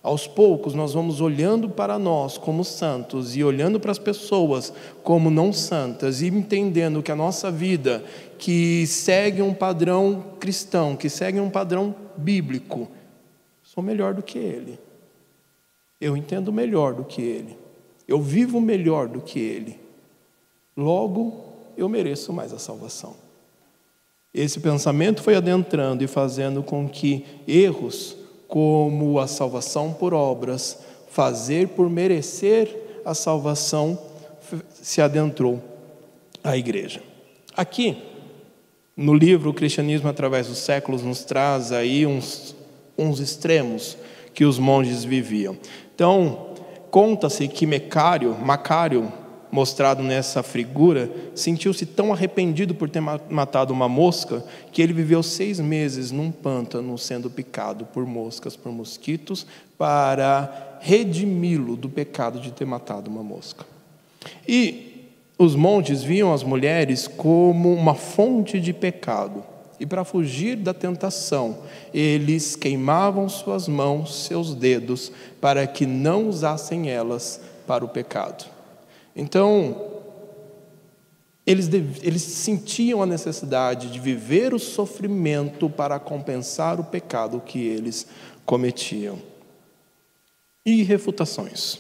[0.04, 5.30] Aos poucos, nós vamos olhando para nós como santos e olhando para as pessoas como
[5.30, 8.04] não santas e entendendo que a nossa vida,
[8.40, 12.90] que segue um padrão cristão, que segue um padrão bíblico,
[13.62, 14.80] sou melhor do que ele.
[16.00, 17.56] Eu entendo melhor do que ele.
[18.08, 19.80] Eu vivo melhor do que ele.
[20.76, 21.44] Logo,
[21.78, 23.16] eu mereço mais a salvação.
[24.34, 28.18] Esse pensamento foi adentrando e fazendo com que erros
[28.52, 30.78] como a salvação por obras,
[31.10, 33.98] fazer por merecer a salvação,
[34.74, 35.62] se adentrou
[36.44, 37.02] à igreja.
[37.56, 37.98] Aqui,
[38.96, 42.54] no livro O Cristianismo através dos séculos, nos traz aí uns,
[42.98, 43.98] uns extremos
[44.34, 45.58] que os monges viviam.
[45.96, 46.48] Então,
[46.90, 49.14] conta-se que Macário, Macário,
[49.52, 55.60] mostrado nessa figura, sentiu-se tão arrependido por ter matado uma mosca que ele viveu seis
[55.60, 59.46] meses num pântano sendo picado por moscas, por mosquitos,
[59.78, 63.66] para redimi-lo do pecado de ter matado uma mosca.
[64.48, 69.44] E os monges viam as mulheres como uma fonte de pecado.
[69.80, 71.58] E para fugir da tentação,
[71.92, 75.12] eles queimavam suas mãos, seus dedos,
[75.42, 78.46] para que não usassem elas para o pecado.
[79.16, 79.92] Então,
[81.46, 81.70] eles,
[82.02, 88.08] eles sentiam a necessidade de viver o sofrimento para compensar o pecado que eles
[88.46, 89.20] cometiam.
[90.66, 91.80] E refutações.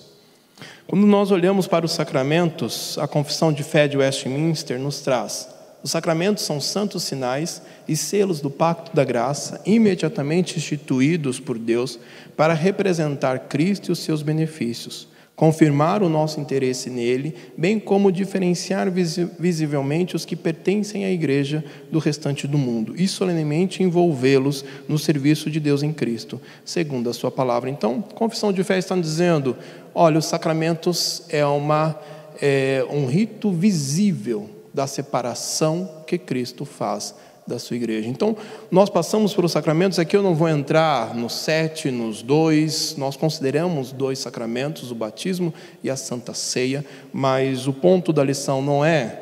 [0.87, 5.47] Quando nós olhamos para os sacramentos, a confissão de fé de Westminster nos traz:
[5.83, 11.99] os sacramentos são santos sinais e selos do pacto da graça, imediatamente instituídos por Deus
[12.35, 15.10] para representar Cristo e os seus benefícios
[15.41, 21.97] confirmar o nosso interesse nele, bem como diferenciar visivelmente os que pertencem à igreja do
[21.97, 27.31] restante do mundo e solenemente envolvê-los no serviço de Deus em Cristo, segundo a sua
[27.31, 27.71] palavra.
[27.71, 29.57] Então, confissão de fé está dizendo:
[29.95, 31.99] olha, os sacramentos é, uma,
[32.39, 37.15] é um rito visível da separação que Cristo faz
[37.51, 38.07] da sua igreja.
[38.07, 38.35] Então,
[38.69, 43.91] nós passamos pelos sacramentos, aqui eu não vou entrar nos sete, nos dois, nós consideramos
[43.91, 49.19] dois sacramentos, o batismo e a santa ceia, mas o ponto da lição não é,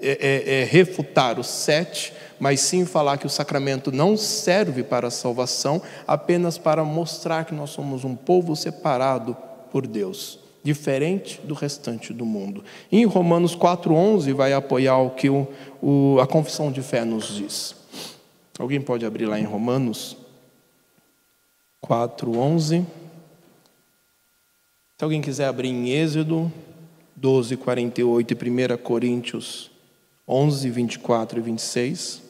[0.00, 5.08] é, é, é refutar os sete, mas sim falar que o sacramento não serve para
[5.08, 9.36] a salvação, apenas para mostrar que nós somos um povo separado
[9.70, 12.62] por Deus diferente do restante do mundo.
[12.92, 15.48] em Romanos 4,11 vai apoiar o que o,
[15.80, 17.74] o, a confissão de fé nos diz.
[18.58, 20.14] Alguém pode abrir lá em Romanos
[21.82, 22.84] 4,11.
[24.98, 26.52] Se alguém quiser abrir em Êxodo
[27.16, 29.70] 12, 48 e 1 Coríntios
[30.28, 32.27] 11, 24 e 26.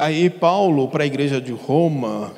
[0.00, 2.32] Aí Paulo, para a igreja de Roma,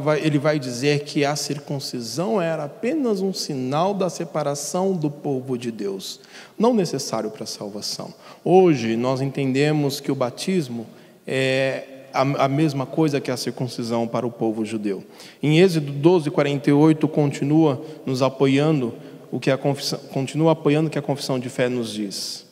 [0.00, 5.58] vai, ele vai dizer que a circuncisão era apenas um sinal da separação do povo
[5.58, 6.20] de Deus,
[6.56, 8.14] não necessário para a salvação.
[8.44, 10.86] Hoje nós entendemos que o batismo
[11.26, 15.02] é a, a mesma coisa que a circuncisão para o povo judeu.
[15.42, 18.94] Em Êxodo 12, 48, continua nos apoiando
[19.32, 22.47] o que a confissão, continua apoiando o que a confissão de fé nos diz.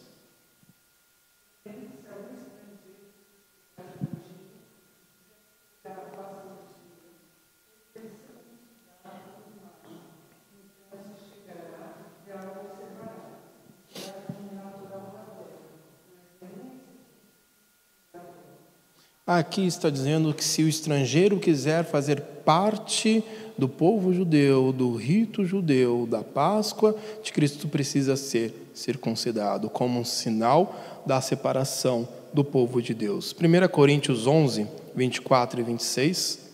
[19.27, 23.25] Aqui está dizendo que se o estrangeiro quiser fazer parte
[23.59, 30.05] do povo judeu, do rito judeu, da Páscoa de Cristo, precisa ser circuncidado, como um
[30.05, 33.35] sinal da separação do povo de Deus.
[33.35, 36.46] 1 Coríntios 11, 24 e 26.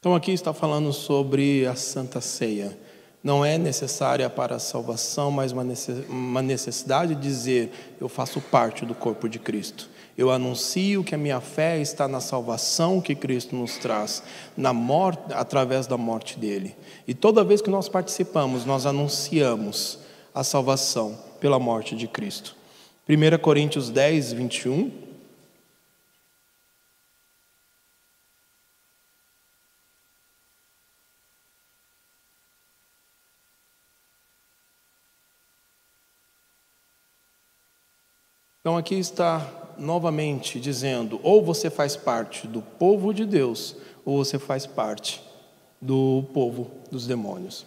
[0.00, 2.78] Então aqui está falando sobre a Santa Ceia.
[3.20, 8.94] Não é necessária para a salvação, mas uma necessidade de dizer: eu faço parte do
[8.94, 9.90] corpo de Cristo.
[10.16, 14.22] Eu anuncio que a minha fé está na salvação que Cristo nos traz,
[14.56, 16.76] na morte, através da morte dele.
[17.08, 19.98] E toda vez que nós participamos, nós anunciamos
[20.32, 22.54] a salvação pela morte de Cristo.
[23.08, 25.07] 1 Coríntios 10, 21.
[38.68, 44.38] Então aqui está novamente dizendo: ou você faz parte do povo de Deus, ou você
[44.38, 45.22] faz parte
[45.80, 47.64] do povo dos demônios.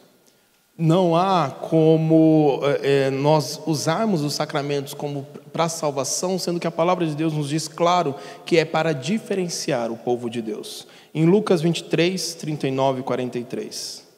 [0.78, 7.04] Não há como é, nós usarmos os sacramentos como para salvação, sendo que a palavra
[7.08, 8.14] de Deus nos diz claro
[8.46, 10.86] que é para diferenciar o povo de Deus.
[11.16, 14.11] Em Lucas 23, 39 e 43.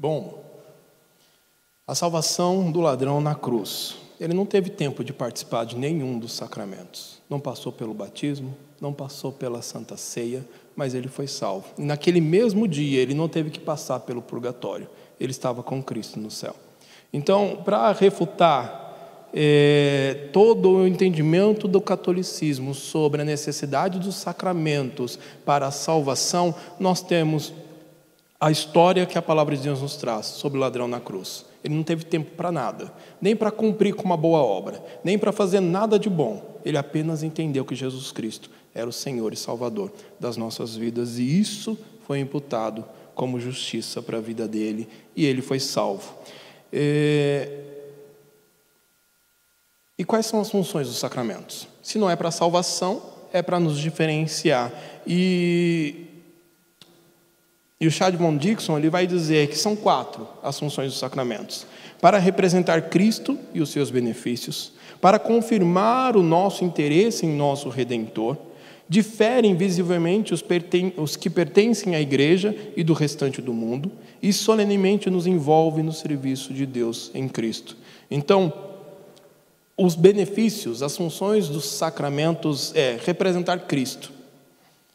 [0.00, 0.42] Bom,
[1.86, 3.96] a salvação do ladrão na cruz.
[4.18, 7.20] Ele não teve tempo de participar de nenhum dos sacramentos.
[7.28, 10.42] Não passou pelo batismo, não passou pela Santa Ceia,
[10.74, 11.66] mas ele foi salvo.
[11.76, 14.88] E naquele mesmo dia, ele não teve que passar pelo purgatório.
[15.20, 16.56] Ele estava com Cristo no céu.
[17.12, 25.66] Então, para refutar é, todo o entendimento do catolicismo sobre a necessidade dos sacramentos para
[25.66, 27.52] a salvação, nós temos
[28.40, 31.44] a história que a palavra de Deus nos traz sobre o ladrão na cruz.
[31.62, 35.30] Ele não teve tempo para nada, nem para cumprir com uma boa obra, nem para
[35.30, 36.58] fazer nada de bom.
[36.64, 41.38] Ele apenas entendeu que Jesus Cristo era o Senhor e Salvador das nossas vidas, e
[41.38, 42.82] isso foi imputado
[43.14, 46.14] como justiça para a vida dele, e ele foi salvo.
[46.72, 47.58] É...
[49.98, 51.68] E quais são as funções dos sacramentos?
[51.82, 53.02] Se não é para salvação,
[53.34, 54.72] é para nos diferenciar.
[55.06, 56.06] E
[57.80, 61.66] e o Chad von Dixon ele vai dizer que são quatro as funções dos sacramentos:
[62.00, 68.36] para representar Cristo e os seus benefícios, para confirmar o nosso interesse em nosso Redentor,
[68.86, 70.44] diferem visivelmente os,
[70.96, 73.90] os que pertencem à Igreja e do restante do mundo,
[74.22, 77.76] e solenemente nos envolve no serviço de Deus em Cristo.
[78.10, 78.52] Então,
[79.74, 84.12] os benefícios, as funções dos sacramentos é representar Cristo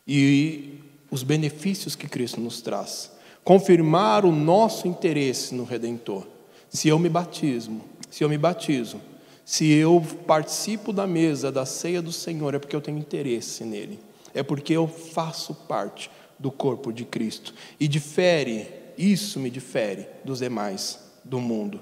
[0.08, 0.76] e
[1.16, 3.10] os benefícios que Cristo nos traz,
[3.42, 6.28] confirmar o nosso interesse no Redentor.
[6.70, 9.00] Se eu me batismo, se eu me batizo,
[9.46, 13.98] se eu participo da mesa, da ceia do Senhor, é porque eu tenho interesse nele,
[14.34, 17.54] é porque eu faço parte do corpo de Cristo.
[17.80, 21.80] E difere, isso me difere dos demais do mundo,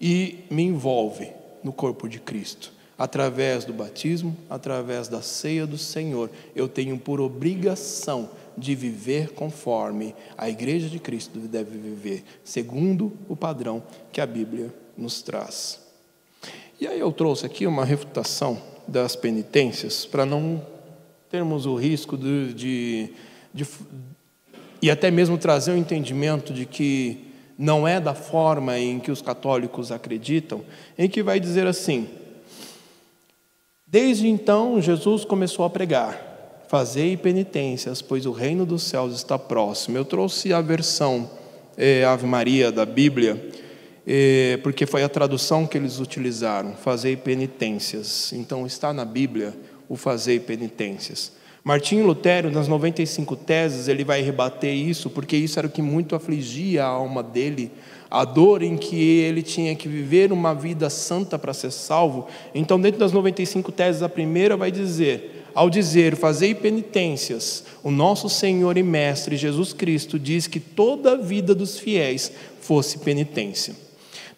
[0.00, 1.32] e me envolve
[1.64, 2.72] no corpo de Cristo.
[2.96, 10.14] Através do batismo, através da ceia do Senhor, eu tenho por obrigação de viver conforme
[10.36, 13.82] a Igreja de Cristo deve viver, segundo o padrão
[14.12, 15.80] que a Bíblia nos traz.
[16.80, 20.64] E aí eu trouxe aqui uma refutação das penitências, para não
[21.30, 23.10] termos o risco de, de,
[23.52, 23.66] de,
[24.80, 27.24] e até mesmo trazer o um entendimento de que
[27.58, 30.62] não é da forma em que os católicos acreditam,
[30.96, 32.08] em que vai dizer assim:
[33.86, 36.25] Desde então Jesus começou a pregar
[36.68, 39.96] Fazei penitências, pois o reino dos céus está próximo.
[39.96, 41.30] Eu trouxe a versão
[41.76, 43.50] é, Ave Maria da Bíblia,
[44.04, 46.74] é, porque foi a tradução que eles utilizaram.
[46.74, 48.32] Fazei penitências.
[48.32, 49.54] Então está na Bíblia
[49.88, 51.32] o fazei penitências.
[51.62, 56.14] Martinho Lutero, nas 95 teses, ele vai rebater isso, porque isso era o que muito
[56.14, 57.72] afligia a alma dele,
[58.08, 62.28] a dor em que ele tinha que viver uma vida santa para ser salvo.
[62.54, 68.28] Então, dentro das 95 teses, a primeira vai dizer: ao dizer fazei penitências, o nosso
[68.28, 72.30] Senhor e Mestre Jesus Cristo diz que toda a vida dos fiéis
[72.60, 73.74] fosse penitência.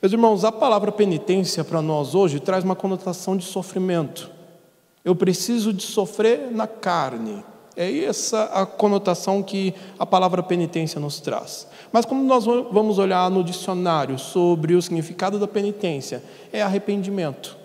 [0.01, 4.31] Meus irmãos, a palavra penitência para nós hoje traz uma conotação de sofrimento.
[5.05, 7.43] Eu preciso de sofrer na carne,
[7.77, 11.66] É essa a conotação que a palavra penitência nos traz.
[11.93, 17.58] Mas quando nós vamos olhar no dicionário sobre o significado da penitência, é arrependimento.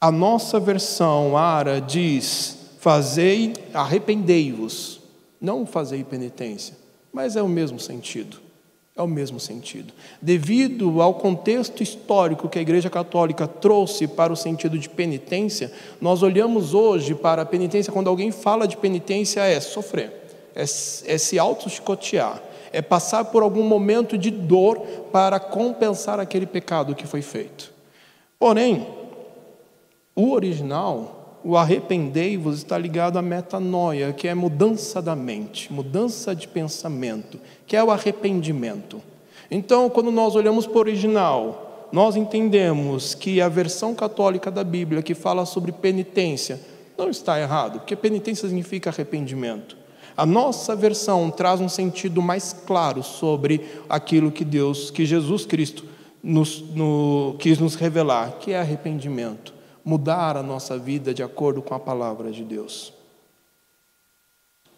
[0.00, 5.00] A nossa versão ara diz: fazei, arrependei-vos,
[5.40, 6.76] não fazei penitência,
[7.12, 8.48] mas é o mesmo sentido.
[8.94, 9.94] É o mesmo sentido.
[10.20, 16.20] Devido ao contexto histórico que a Igreja Católica trouxe para o sentido de penitência, nós
[16.20, 20.12] olhamos hoje para a penitência, quando alguém fala de penitência, é sofrer,
[20.52, 20.64] é, é
[21.16, 22.42] se auto-chicotear,
[22.72, 24.80] é passar por algum momento de dor
[25.12, 27.72] para compensar aquele pecado que foi feito.
[28.36, 28.84] Porém,
[30.18, 36.48] o original, o arrependei-vos, está ligado à metanoia, que é mudança da mente, mudança de
[36.48, 39.00] pensamento, que é o arrependimento.
[39.48, 45.04] Então, quando nós olhamos para o original, nós entendemos que a versão católica da Bíblia
[45.04, 46.60] que fala sobre penitência
[46.98, 49.76] não está errado, porque penitência significa arrependimento.
[50.16, 55.84] A nossa versão traz um sentido mais claro sobre aquilo que Deus, que Jesus Cristo
[56.20, 59.56] nos, no, quis nos revelar, que é arrependimento,
[59.88, 62.92] mudar a nossa vida de acordo com a palavra de Deus.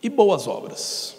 [0.01, 1.17] E boas obras.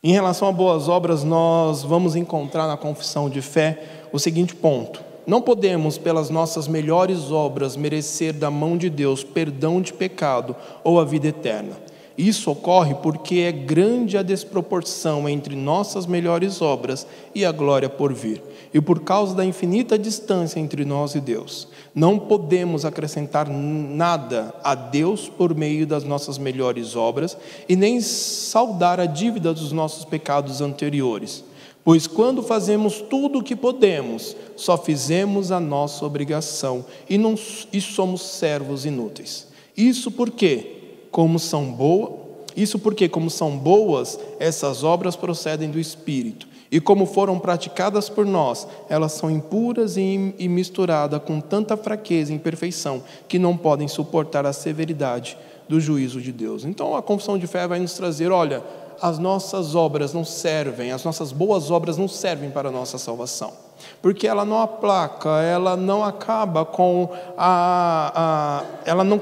[0.00, 5.02] Em relação a boas obras, nós vamos encontrar na confissão de fé o seguinte ponto:
[5.26, 10.54] não podemos, pelas nossas melhores obras, merecer da mão de Deus perdão de pecado
[10.84, 11.76] ou a vida eterna.
[12.20, 18.12] Isso ocorre porque é grande a desproporção entre nossas melhores obras e a glória por
[18.12, 18.42] vir,
[18.74, 21.66] e por causa da infinita distância entre nós e Deus.
[21.94, 29.00] Não podemos acrescentar nada a Deus por meio das nossas melhores obras e nem saldar
[29.00, 31.42] a dívida dos nossos pecados anteriores.
[31.82, 37.34] Pois quando fazemos tudo o que podemos, só fizemos a nossa obrigação e, não,
[37.72, 39.48] e somos servos inúteis.
[39.74, 40.79] Isso porque
[41.10, 42.20] como são boas,
[42.56, 48.24] isso porque, como são boas, essas obras procedem do Espírito, e como foram praticadas por
[48.24, 54.46] nós, elas são impuras e, misturadas com tanta fraqueza e imperfeição que não podem suportar
[54.46, 55.36] a severidade
[55.68, 56.64] do juízo de Deus.
[56.64, 58.62] Então a confissão de fé vai nos trazer: olha,
[59.02, 63.52] as nossas obras não servem, as nossas boas obras não servem para a nossa salvação,
[64.00, 69.20] porque ela não aplaca, ela não acaba com a, a ela não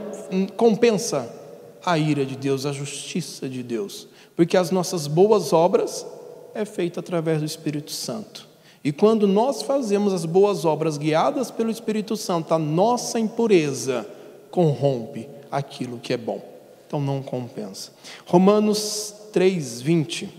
[0.54, 1.37] compensa
[1.84, 6.06] a ira de Deus, a justiça de Deus, porque as nossas boas obras
[6.54, 8.46] é feita através do Espírito Santo.
[8.82, 14.06] E quando nós fazemos as boas obras guiadas pelo Espírito Santo, a nossa impureza
[14.50, 16.42] corrompe aquilo que é bom.
[16.86, 17.92] Então não compensa.
[18.26, 20.24] Romanos 3:20.
[20.24, 20.30] O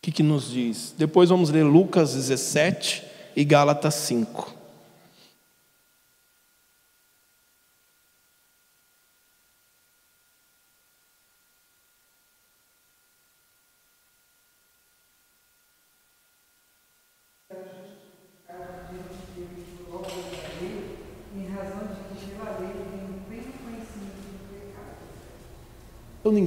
[0.00, 0.94] que, que nos diz?
[0.96, 3.04] Depois vamos ler Lucas 17
[3.34, 4.57] e Gálatas 5.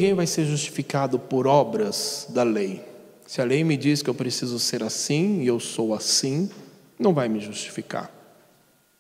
[0.02, 2.84] Ninguém vai ser justificado por obras da lei.
[3.28, 6.50] Se a lei me diz que eu preciso ser assim e eu sou assim,
[6.98, 8.10] não vai me justificar.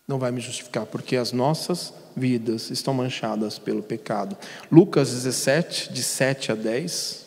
[0.07, 4.37] Não vai me justificar, porque as nossas vidas estão manchadas pelo pecado.
[4.71, 7.25] Lucas 17, de 7 a 10.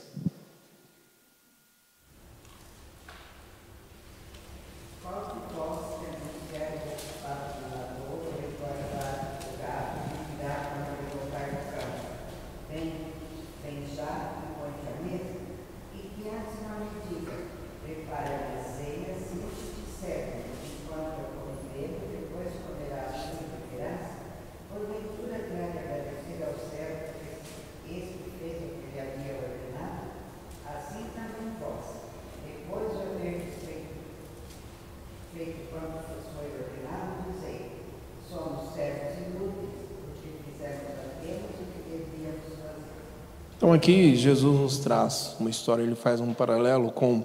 [43.65, 47.25] Então aqui Jesus nos traz uma história, ele faz um paralelo com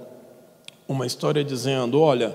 [0.87, 2.33] uma história dizendo: olha,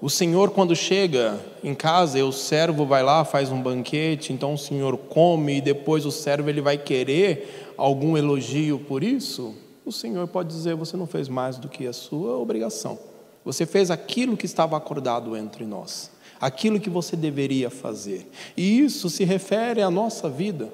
[0.00, 4.54] o Senhor quando chega em casa, e o servo vai lá, faz um banquete, então
[4.54, 9.54] o Senhor come e depois o servo ele vai querer algum elogio por isso.
[9.84, 12.98] O Senhor pode dizer: você não fez mais do que a sua obrigação.
[13.44, 18.26] Você fez aquilo que estava acordado entre nós, aquilo que você deveria fazer.
[18.56, 20.72] E isso se refere à nossa vida.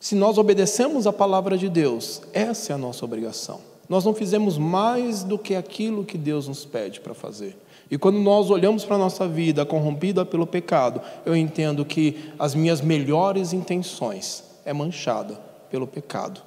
[0.00, 3.60] Se nós obedecemos a palavra de Deus, essa é a nossa obrigação.
[3.86, 7.54] Nós não fizemos mais do que aquilo que Deus nos pede para fazer.
[7.90, 12.54] E quando nós olhamos para a nossa vida corrompida pelo pecado, eu entendo que as
[12.54, 15.38] minhas melhores intenções é manchada
[15.70, 16.40] pelo pecado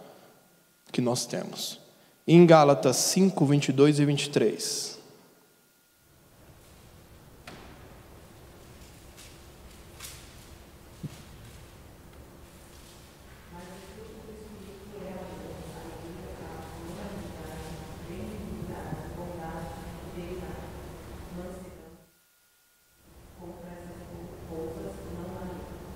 [0.92, 1.80] que nós temos.
[2.28, 4.94] Em Gálatas 5, 22 e 23.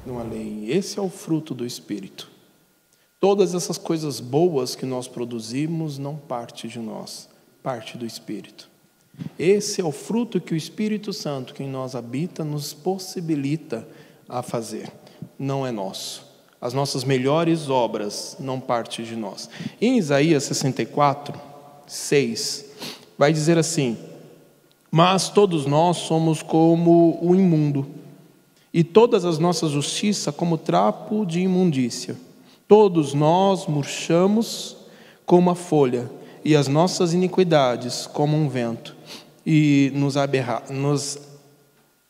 [0.07, 0.66] Não há lei.
[0.77, 2.29] Esse é o fruto do Espírito.
[3.19, 7.27] Todas essas coisas boas que nós produzimos não parte de nós,
[7.63, 8.69] parte do Espírito.
[9.39, 13.87] Esse é o fruto que o Espírito Santo, que em nós habita, nos possibilita
[14.29, 14.91] a fazer.
[15.39, 16.23] Não é nosso.
[16.61, 19.49] As nossas melhores obras não partem de nós.
[19.81, 21.41] Em Isaías 64,
[21.87, 22.65] 6,
[23.17, 23.97] vai dizer assim:
[24.91, 27.97] Mas todos nós somos como o imundo,
[28.73, 32.17] e todas as nossas justiças como trapo de imundícia.
[32.67, 34.77] Todos nós murchamos
[35.25, 36.09] como a folha,
[36.43, 38.95] e as nossas iniquidades como um vento,
[39.45, 41.19] e nos, aberra, nos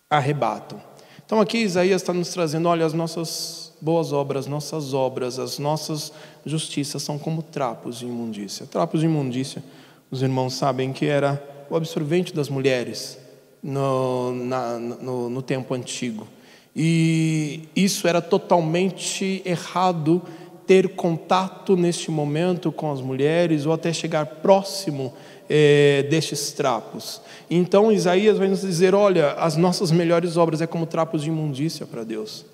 [0.09, 0.79] arrebatam.
[1.25, 6.11] Então aqui Isaías está nos trazendo: olha, as nossas boas obras, nossas obras, as nossas
[6.45, 8.65] justiças são como trapos de imundícia.
[8.65, 9.63] Trapos de imundícia,
[10.09, 13.17] os irmãos sabem que era o absorvente das mulheres
[13.61, 16.27] no, na, no, no tempo antigo.
[16.80, 20.21] E isso era totalmente errado
[20.67, 25.11] ter contato neste momento com as mulheres ou até chegar próximo
[25.49, 27.19] é, destes trapos.
[27.49, 31.88] Então Isaías vai nos dizer: olha, as nossas melhores obras é como trapos de imundícia
[31.88, 32.45] para Deus.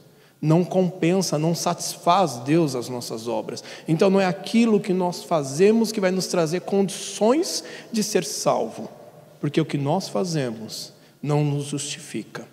[0.42, 3.62] Não compensa, não satisfaz Deus as nossas obras.
[3.90, 7.62] Então não é aquilo que nós fazemos que vai nos trazer condições
[7.92, 8.90] de ser salvo,
[9.42, 12.53] porque o que nós fazemos não nos justifica.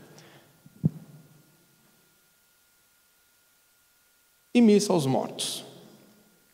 [4.54, 5.64] E missa aos mortos.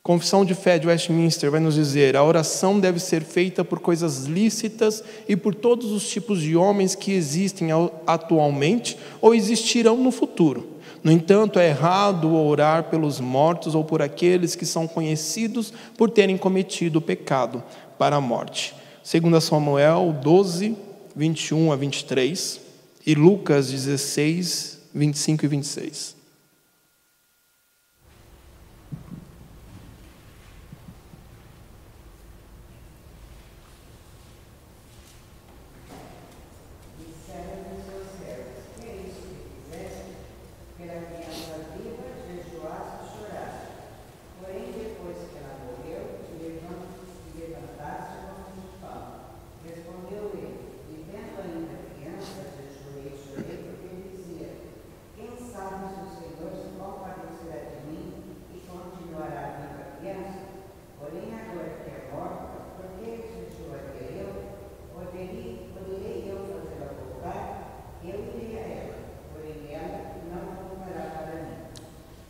[0.06, 4.26] Confissão de Fé de Westminster vai nos dizer: a oração deve ser feita por coisas
[4.26, 7.70] lícitas e por todos os tipos de homens que existem
[8.06, 10.76] atualmente ou existirão no futuro.
[11.02, 16.36] No entanto, é errado orar pelos mortos ou por aqueles que são conhecidos por terem
[16.36, 17.62] cometido o pecado
[17.98, 18.74] para a morte.
[19.02, 20.76] Segundo Samuel 12,
[21.14, 22.60] 21 a 23
[23.04, 26.15] e Lucas 16, 25 e 26.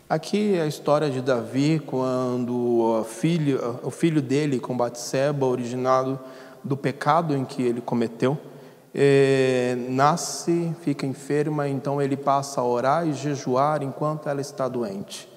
[0.09, 6.17] Aqui é a história de Davi, quando o filho, o filho dele com Batseba, originado
[6.63, 8.37] do pecado em que ele cometeu,
[8.95, 15.27] é, nasce, fica enferma, então ele passa a orar e jejuar enquanto ela está doente.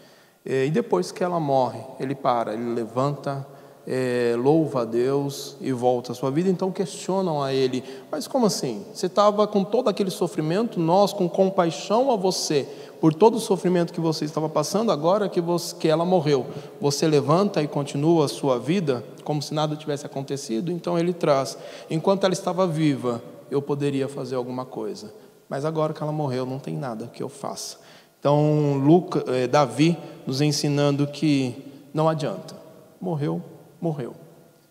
[0.47, 3.45] É, e depois que ela morre, ele para, ele levanta,
[3.93, 6.49] é, louva a Deus e volta à sua vida.
[6.49, 8.85] Então questionam a ele: Mas como assim?
[8.95, 12.69] Você estava com todo aquele sofrimento, nós com compaixão a você,
[13.01, 16.47] por todo o sofrimento que você estava passando, agora que, você, que ela morreu,
[16.81, 20.71] você levanta e continua a sua vida como se nada tivesse acontecido?
[20.71, 21.59] Então ele traz:
[21.91, 23.21] Enquanto ela estava viva,
[23.51, 25.13] eu poderia fazer alguma coisa,
[25.49, 27.79] mas agora que ela morreu, não tem nada que eu faça.
[28.21, 31.57] Então, Luca, eh, Davi nos ensinando que
[31.93, 32.55] não adianta,
[33.01, 33.43] morreu,
[33.81, 34.15] morreu.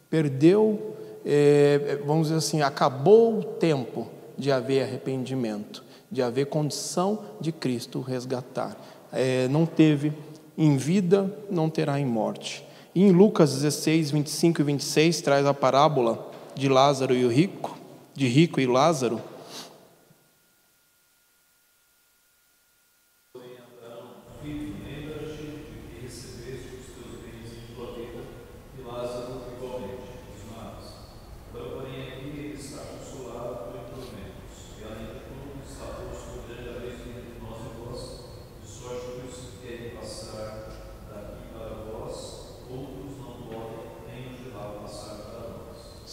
[0.10, 0.96] Perdeu,
[1.26, 4.08] é, vamos dizer assim, acabou o tempo
[4.38, 8.78] de haver arrependimento, de haver condição de Cristo resgatar.
[9.12, 10.14] É, não teve
[10.58, 12.66] em vida, não terá em morte.
[12.94, 17.78] E em Lucas 16, 25 e 26, traz a parábola de Lázaro e o rico,
[18.14, 19.22] de rico e Lázaro,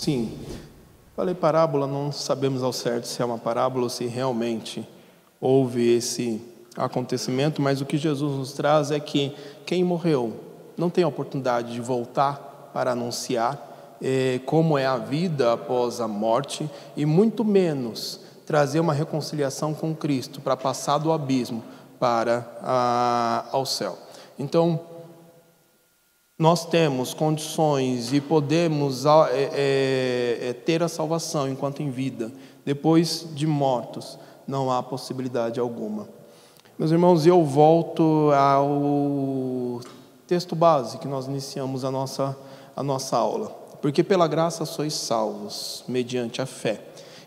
[0.06, 0.38] Sim.
[1.26, 4.88] Falei parábola, não sabemos ao certo se é uma parábola ou se realmente
[5.40, 6.40] houve esse
[6.76, 9.34] acontecimento, mas o que Jesus nos traz é que
[9.66, 10.34] quem morreu
[10.76, 16.06] não tem a oportunidade de voltar para anunciar eh, como é a vida após a
[16.06, 21.60] morte e muito menos trazer uma reconciliação com Cristo para passar do abismo
[21.98, 23.98] para a, ao céu.
[24.38, 24.78] Então,
[26.38, 32.30] nós temos condições e podemos é, é, é, ter a salvação enquanto em vida.
[32.64, 36.06] Depois de mortos, não há possibilidade alguma.
[36.78, 39.80] Meus irmãos, eu volto ao
[40.26, 42.36] texto base que nós iniciamos a nossa,
[42.76, 43.48] a nossa aula.
[43.80, 46.82] Porque pela graça sois salvos, mediante a fé.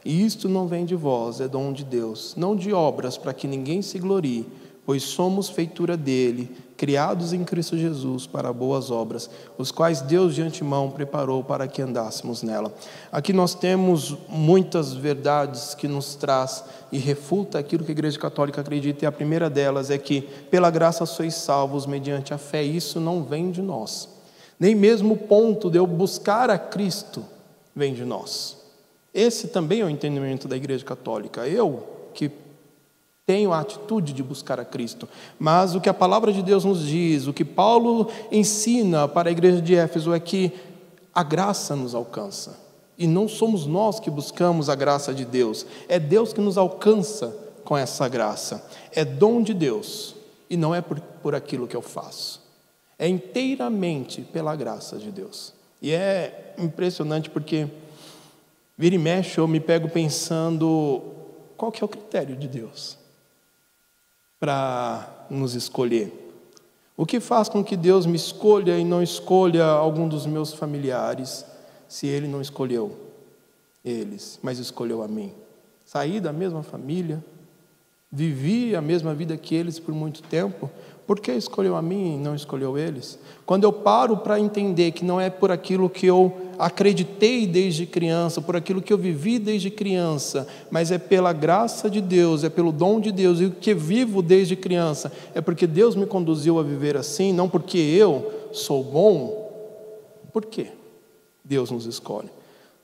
[0.06, 3.48] E isto não vem de vós, é dom de Deus, não de obras para que
[3.48, 4.48] ninguém se glorie,
[4.86, 10.42] pois somos feitura dele, criados em Cristo Jesus para boas obras, os quais Deus de
[10.42, 12.74] antemão preparou para que andássemos nela.
[13.12, 18.62] Aqui nós temos muitas verdades que nos traz e refuta aquilo que a Igreja Católica
[18.62, 22.64] acredita, e a primeira delas é que pela graça sois salvos mediante a fé.
[22.64, 24.08] Isso não vem de nós.
[24.58, 27.26] Nem mesmo o ponto de eu buscar a Cristo
[27.76, 28.56] vem de nós.
[29.14, 31.46] Esse também é o entendimento da Igreja Católica.
[31.46, 32.32] Eu, que
[33.30, 35.08] tenho a atitude de buscar a Cristo,
[35.38, 39.32] mas o que a palavra de Deus nos diz, o que Paulo ensina para a
[39.32, 40.52] igreja de Éfeso é que
[41.14, 42.60] a graça nos alcança.
[42.98, 47.38] E não somos nós que buscamos a graça de Deus, é Deus que nos alcança
[47.64, 48.68] com essa graça.
[48.96, 50.16] É dom de Deus
[50.50, 52.42] e não é por, por aquilo que eu faço.
[52.98, 55.54] É inteiramente pela graça de Deus.
[55.80, 57.68] E é impressionante porque
[58.76, 61.02] Vira e mexe, eu me pego pensando
[61.58, 62.98] qual que é o critério de Deus
[64.40, 66.28] para nos escolher.
[66.96, 71.46] O que faz com que Deus me escolha e não escolha algum dos meus familiares,
[71.88, 72.98] se Ele não escolheu
[73.84, 75.34] eles, mas escolheu a mim?
[75.86, 77.24] Saí da mesma família,
[78.12, 80.70] vivi a mesma vida que eles por muito tempo,
[81.10, 83.18] por que escolheu a mim e não escolheu eles?
[83.44, 88.40] Quando eu paro para entender que não é por aquilo que eu acreditei desde criança,
[88.40, 92.72] por aquilo que eu vivi desde criança, mas é pela graça de Deus, é pelo
[92.72, 96.64] dom de Deus, e o que vivo desde criança é porque Deus me conduziu a
[96.64, 99.52] viver assim, não porque eu sou bom.
[100.32, 100.68] Por quê?
[101.44, 102.30] Deus nos escolhe.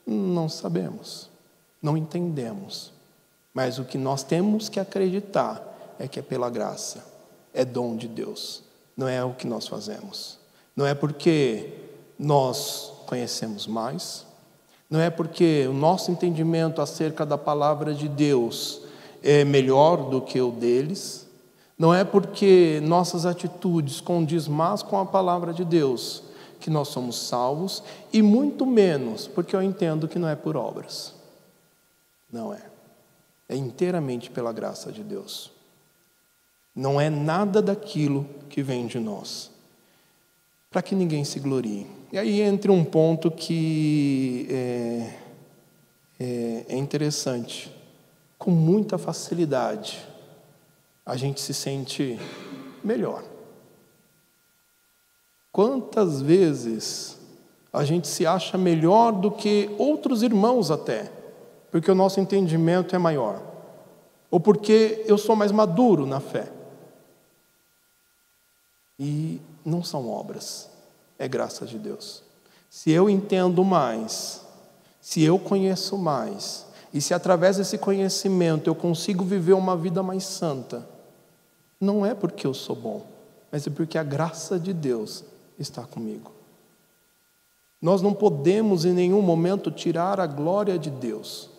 [0.04, 1.30] Não sabemos,
[1.80, 2.92] não entendemos,
[3.54, 7.14] mas o que nós temos que acreditar é que é pela graça
[7.56, 8.64] é dom de Deus,
[8.96, 10.38] não é o que nós fazemos.
[10.76, 11.74] Não é porque
[12.20, 14.26] nós conhecemos mais,
[14.90, 18.82] não é porque o nosso entendimento acerca da palavra de Deus
[19.24, 21.26] é melhor do que o deles,
[21.78, 26.24] não é porque nossas atitudes condiz mais com a palavra de Deus
[26.60, 31.14] que nós somos salvos, e muito menos porque eu entendo que não é por obras.
[32.32, 32.62] Não é.
[33.48, 35.55] É inteiramente pela graça de Deus.
[36.76, 39.50] Não é nada daquilo que vem de nós.
[40.70, 41.88] Para que ninguém se glorie.
[42.12, 45.14] E aí entra um ponto que é,
[46.20, 47.72] é, é interessante.
[48.38, 50.06] Com muita facilidade,
[51.06, 52.20] a gente se sente
[52.84, 53.24] melhor.
[55.52, 57.18] Quantas vezes
[57.72, 61.12] a gente se acha melhor do que outros irmãos até,
[61.72, 63.42] porque o nosso entendimento é maior,
[64.32, 66.55] ou porque eu sou mais maduro na fé.
[69.00, 70.70] E não são obras,
[71.20, 72.24] é graça de Deus.
[72.70, 74.42] Se eu entendo mais,
[75.02, 80.24] se eu conheço mais, e se através desse conhecimento eu consigo viver uma vida mais
[80.24, 80.88] santa,
[81.80, 83.06] não é porque eu sou bom,
[83.52, 85.24] mas é porque a graça de Deus
[85.60, 86.32] está comigo.
[87.82, 91.50] Nós não podemos em nenhum momento tirar a glória de Deus.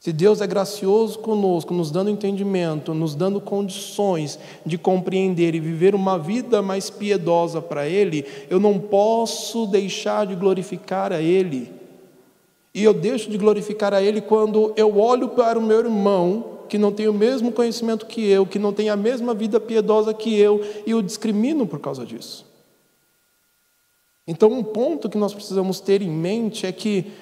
[0.00, 5.94] Se Deus é gracioso conosco, nos dando entendimento, nos dando condições de compreender e viver
[5.94, 11.70] uma vida mais piedosa para Ele, eu não posso deixar de glorificar a Ele.
[12.74, 16.78] E eu deixo de glorificar a Ele quando eu olho para o meu irmão, que
[16.78, 20.34] não tem o mesmo conhecimento que eu, que não tem a mesma vida piedosa que
[20.34, 22.46] eu, e o discrimino por causa disso.
[24.26, 27.12] Então, um ponto que nós precisamos ter em mente é que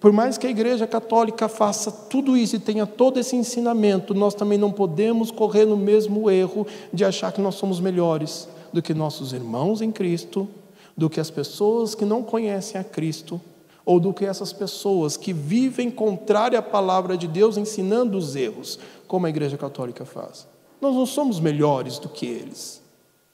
[0.00, 4.34] por mais que a Igreja Católica faça tudo isso e tenha todo esse ensinamento, nós
[4.34, 8.94] também não podemos correr no mesmo erro de achar que nós somos melhores do que
[8.94, 10.48] nossos irmãos em Cristo,
[10.96, 13.40] do que as pessoas que não conhecem a Cristo,
[13.84, 18.78] ou do que essas pessoas que vivem contrária à palavra de Deus ensinando os erros,
[19.08, 20.46] como a Igreja Católica faz.
[20.80, 22.82] Nós não somos melhores do que eles,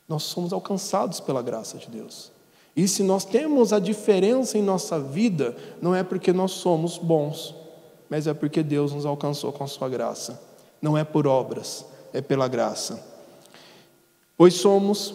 [0.08, 2.33] nós somos alcançados pela graça de Deus.
[2.76, 7.54] E se nós temos a diferença em nossa vida, não é porque nós somos bons,
[8.10, 10.40] mas é porque Deus nos alcançou com a sua graça.
[10.82, 13.02] Não é por obras, é pela graça.
[14.36, 15.14] Pois somos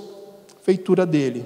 [0.64, 1.46] feitura dele,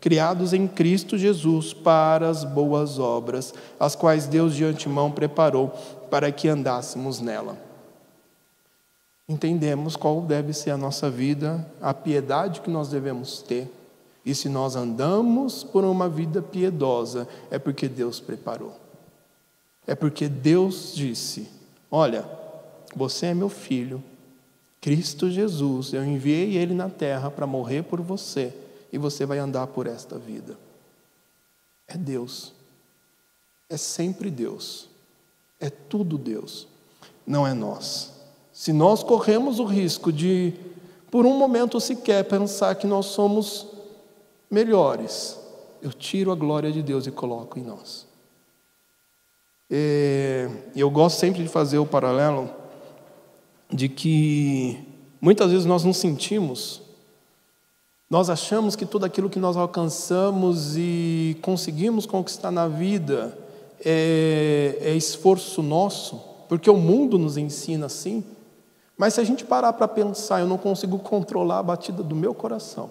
[0.00, 5.72] criados em Cristo Jesus para as boas obras, as quais Deus de antemão preparou
[6.10, 7.58] para que andássemos nela.
[9.28, 13.70] Entendemos qual deve ser a nossa vida, a piedade que nós devemos ter.
[14.24, 18.74] E se nós andamos por uma vida piedosa, é porque Deus preparou.
[19.86, 21.48] É porque Deus disse:
[21.90, 22.28] Olha,
[22.94, 24.02] você é meu filho,
[24.80, 28.54] Cristo Jesus, eu enviei ele na terra para morrer por você
[28.92, 30.58] e você vai andar por esta vida.
[31.86, 32.52] É Deus.
[33.68, 34.88] É sempre Deus.
[35.60, 36.68] É tudo Deus.
[37.26, 38.12] Não é nós.
[38.52, 40.52] Se nós corremos o risco de,
[41.10, 43.67] por um momento sequer, pensar que nós somos
[44.50, 45.38] melhores,
[45.82, 48.06] eu tiro a glória de Deus e coloco em nós.
[49.70, 52.50] É, eu gosto sempre de fazer o paralelo
[53.70, 54.82] de que
[55.20, 56.88] muitas vezes nós nos sentimos
[58.10, 63.36] nós achamos que tudo aquilo que nós alcançamos e conseguimos conquistar na vida
[63.84, 66.18] é, é esforço nosso,
[66.48, 68.24] porque o mundo nos ensina assim.
[68.96, 72.32] Mas se a gente parar para pensar, eu não consigo controlar a batida do meu
[72.32, 72.90] coração.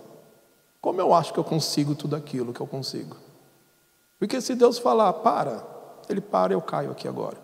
[0.82, 3.18] Como eu acho que eu consigo tudo aquilo que eu consigo?
[4.20, 5.64] Porque se Deus falar, para,
[6.10, 7.38] Ele para, eu caio aqui agora.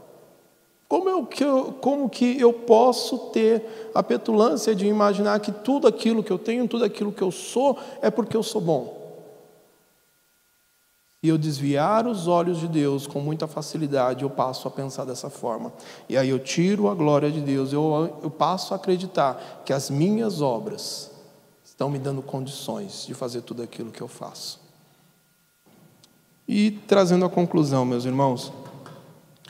[0.87, 5.87] Como, eu, que eu, como que eu posso ter a petulância de imaginar que tudo
[5.87, 9.01] aquilo que eu tenho, tudo aquilo que eu sou, é porque eu sou bom?
[11.23, 15.29] E eu desviar os olhos de Deus com muita facilidade, eu passo a pensar dessa
[15.29, 15.71] forma.
[16.09, 19.89] E aí eu tiro a glória de Deus, eu, eu passo a acreditar que as
[19.89, 21.12] minhas obras
[21.73, 24.59] estão me dando condições de fazer tudo aquilo que eu faço.
[26.47, 28.53] E trazendo a conclusão, meus irmãos,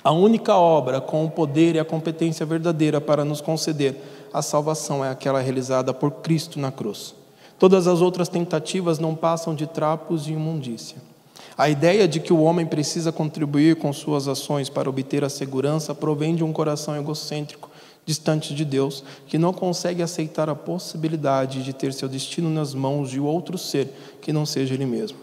[0.02, 4.02] a única obra com o poder e a competência verdadeira para nos conceder
[4.34, 7.14] a salvação é aquela realizada por Cristo na cruz.
[7.60, 10.98] Todas as outras tentativas não passam de trapos de imundícia.
[11.58, 15.94] A ideia de que o homem precisa contribuir com suas ações para obter a segurança
[15.94, 17.70] provém de um coração egocêntrico,
[18.06, 23.10] distante de Deus, que não consegue aceitar a possibilidade de ter seu destino nas mãos
[23.10, 23.90] de outro ser
[24.22, 25.18] que não seja ele mesmo.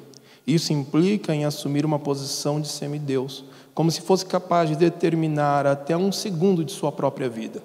[0.46, 5.96] Isso implica em assumir uma posição de semideus, como se fosse capaz de determinar até
[5.96, 7.62] um segundo de sua própria vida.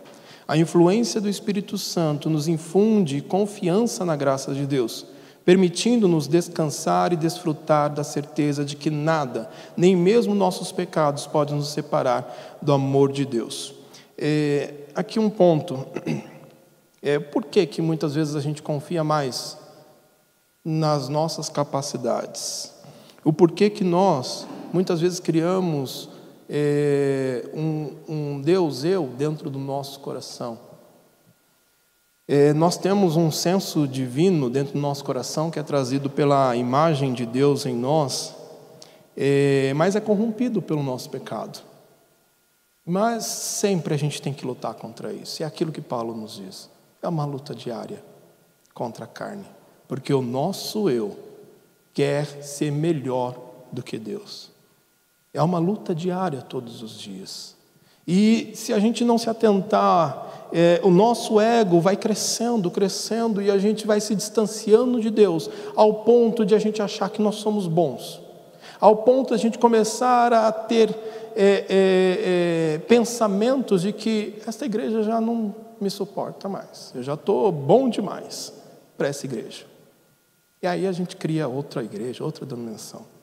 [0.47, 5.05] A influência do Espírito Santo nos infunde confiança na graça de Deus,
[5.43, 11.70] permitindo-nos descansar e desfrutar da certeza de que nada, nem mesmo nossos pecados, podem nos
[11.70, 13.74] separar do amor de Deus.
[14.18, 15.86] É, aqui um ponto.
[17.02, 19.60] É, por que, que muitas vezes a gente confia mais
[20.64, 22.74] nas nossas capacidades?
[23.24, 26.10] O porquê que nós Muitas vezes criamos
[26.50, 30.60] é, um, um, Deus eu dentro do nosso coração.
[32.28, 37.14] É, nós temos um senso divino dentro do nosso coração que é trazido pela imagem
[37.14, 38.36] de Deus em nós,
[39.16, 41.60] é, mas é corrompido pelo nosso pecado.
[42.86, 45.42] Mas sempre a gente tem que lutar contra isso.
[45.42, 46.70] É aquilo que Paulo nos diz.
[47.02, 48.04] É uma luta diária
[48.74, 49.46] contra a carne,
[49.88, 51.18] porque o nosso eu
[51.94, 53.40] quer ser melhor
[53.72, 54.52] do que Deus.
[55.34, 57.56] É uma luta diária todos os dias.
[58.08, 63.50] E se a gente não se atentar, é, o nosso ego vai crescendo, crescendo, e
[63.50, 67.36] a gente vai se distanciando de Deus, ao ponto de a gente achar que nós
[67.36, 68.22] somos bons,
[68.80, 75.04] ao ponto de a gente começar a ter é, é pensamentos de que esta igreja
[75.04, 78.54] já não me suporta mais, eu já estou bom demais
[78.98, 79.66] para essa igreja.
[80.62, 83.16] E aí a gente cria outra igreja, outra denominação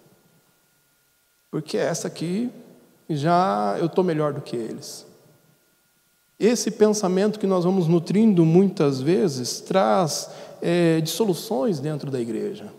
[1.52, 2.50] porque essa aqui
[3.10, 5.06] já eu estou melhor do que eles.
[6.40, 10.30] Esse pensamento que nós vamos nutrindo muitas vezes traz
[10.62, 12.72] é, dissoluções dentro da igreja,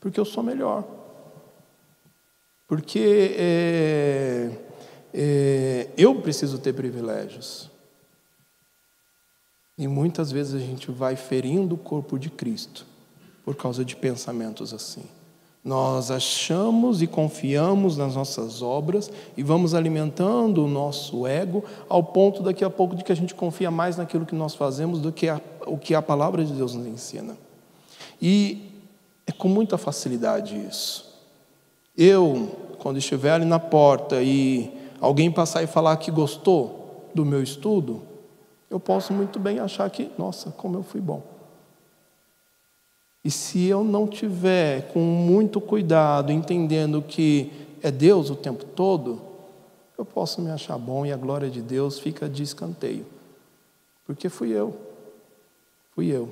[0.00, 0.84] porque eu sou melhor.
[2.74, 4.50] Porque é,
[5.14, 7.70] é, eu preciso ter privilégios.
[9.78, 12.84] E muitas vezes a gente vai ferindo o corpo de Cristo
[13.44, 15.04] por causa de pensamentos assim.
[15.64, 22.42] Nós achamos e confiamos nas nossas obras e vamos alimentando o nosso ego ao ponto
[22.42, 25.28] daqui a pouco de que a gente confia mais naquilo que nós fazemos do que
[25.28, 27.36] a, o que a palavra de Deus nos ensina.
[28.20, 28.82] E
[29.28, 31.13] é com muita facilidade isso.
[31.96, 37.42] Eu, quando estiver ali na porta e alguém passar e falar que gostou do meu
[37.42, 38.02] estudo,
[38.68, 41.22] eu posso muito bem achar que, nossa, como eu fui bom.
[43.24, 47.50] E se eu não tiver com muito cuidado, entendendo que
[47.82, 49.22] é Deus o tempo todo,
[49.96, 53.06] eu posso me achar bom e a glória de Deus fica de escanteio.
[54.06, 54.76] Porque fui eu.
[55.94, 56.28] Fui eu.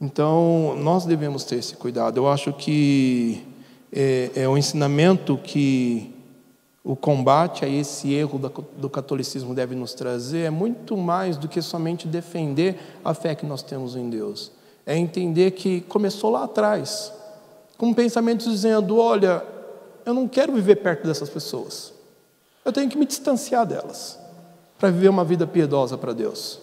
[0.00, 2.18] Então, nós devemos ter esse cuidado.
[2.18, 3.44] Eu acho que
[3.92, 6.14] é, é o ensinamento que
[6.84, 8.40] o combate a esse erro
[8.76, 13.46] do catolicismo deve nos trazer é muito mais do que somente defender a fé que
[13.46, 14.50] nós temos em Deus.
[14.84, 17.12] É entender que começou lá atrás,
[17.78, 19.44] com pensamentos dizendo: olha,
[20.04, 21.92] eu não quero viver perto dessas pessoas,
[22.64, 24.18] eu tenho que me distanciar delas
[24.76, 26.58] para viver uma vida piedosa para Deus.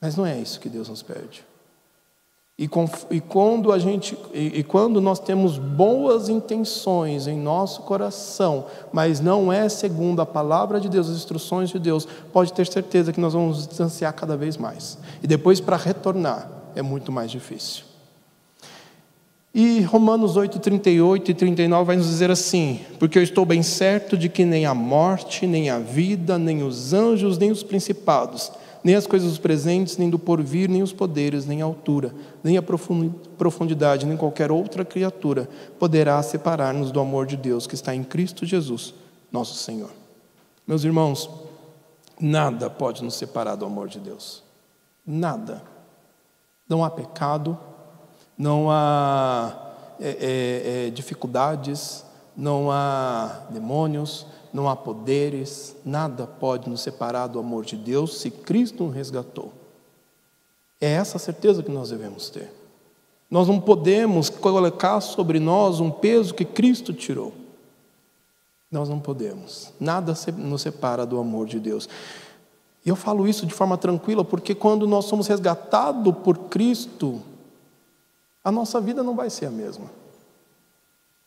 [0.00, 1.44] Mas não é isso que Deus nos pede.
[2.58, 2.68] E,
[3.10, 9.20] e, quando a gente, e, e, quando nós temos boas intenções em nosso coração, mas
[9.20, 13.20] não é segundo a palavra de Deus, as instruções de Deus, pode ter certeza que
[13.20, 14.98] nós vamos nos distanciar cada vez mais.
[15.22, 17.84] E depois para retornar é muito mais difícil.
[19.54, 24.16] E Romanos 8, 38 e 39 vai nos dizer assim: Porque eu estou bem certo
[24.16, 28.50] de que nem a morte, nem a vida, nem os anjos, nem os principados,
[28.82, 32.12] nem as coisas presentes, nem do porvir, nem os poderes, nem a altura,
[32.42, 37.94] nem a profundidade, nem qualquer outra criatura poderá separar-nos do amor de Deus que está
[37.94, 38.94] em Cristo Jesus,
[39.30, 39.90] nosso Senhor.
[40.66, 41.30] Meus irmãos,
[42.20, 44.42] nada pode nos separar do amor de Deus.
[45.06, 45.62] Nada.
[46.68, 47.58] Não há pecado,
[48.36, 52.04] não há é, é, é, dificuldades,
[52.36, 58.30] não há demônios, não há poderes, nada pode nos separar do amor de Deus se
[58.30, 59.52] Cristo nos resgatou.
[60.80, 62.52] É essa certeza que nós devemos ter.
[63.30, 67.32] Nós não podemos colocar sobre nós um peso que Cristo tirou.
[68.70, 69.72] Nós não podemos.
[69.80, 71.88] Nada nos separa do amor de Deus.
[72.84, 77.22] E eu falo isso de forma tranquila porque quando nós somos resgatados por Cristo,
[78.44, 80.01] a nossa vida não vai ser a mesma.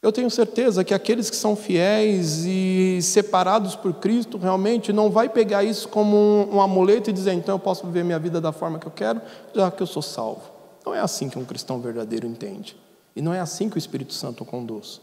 [0.05, 5.27] Eu tenho certeza que aqueles que são fiéis e separados por Cristo realmente não vai
[5.27, 8.51] pegar isso como um, um, amuleto e dizer, então eu posso viver minha vida da
[8.51, 9.19] forma que eu quero,
[9.55, 10.43] já que eu sou salvo.
[10.85, 12.77] Não é assim que um cristão verdadeiro entende.
[13.15, 15.01] E não é assim que o Espírito Santo conduz.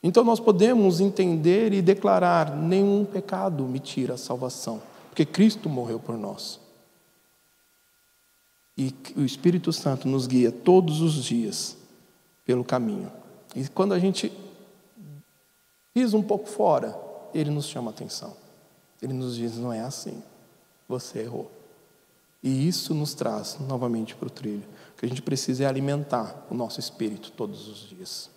[0.00, 5.98] Então nós podemos entender e declarar: nenhum pecado me tira a salvação, porque Cristo morreu
[5.98, 6.60] por nós.
[8.76, 11.76] E o Espírito Santo nos guia todos os dias
[12.46, 13.10] pelo caminho.
[13.54, 14.32] E quando a gente
[15.92, 16.98] pisa um pouco fora,
[17.34, 18.36] ele nos chama a atenção.
[19.02, 20.22] Ele nos diz: não é assim,
[20.88, 21.50] você errou.
[22.42, 24.62] E isso nos traz novamente para o trilho.
[24.94, 28.30] O que a gente precisa é alimentar o nosso espírito todos os dias.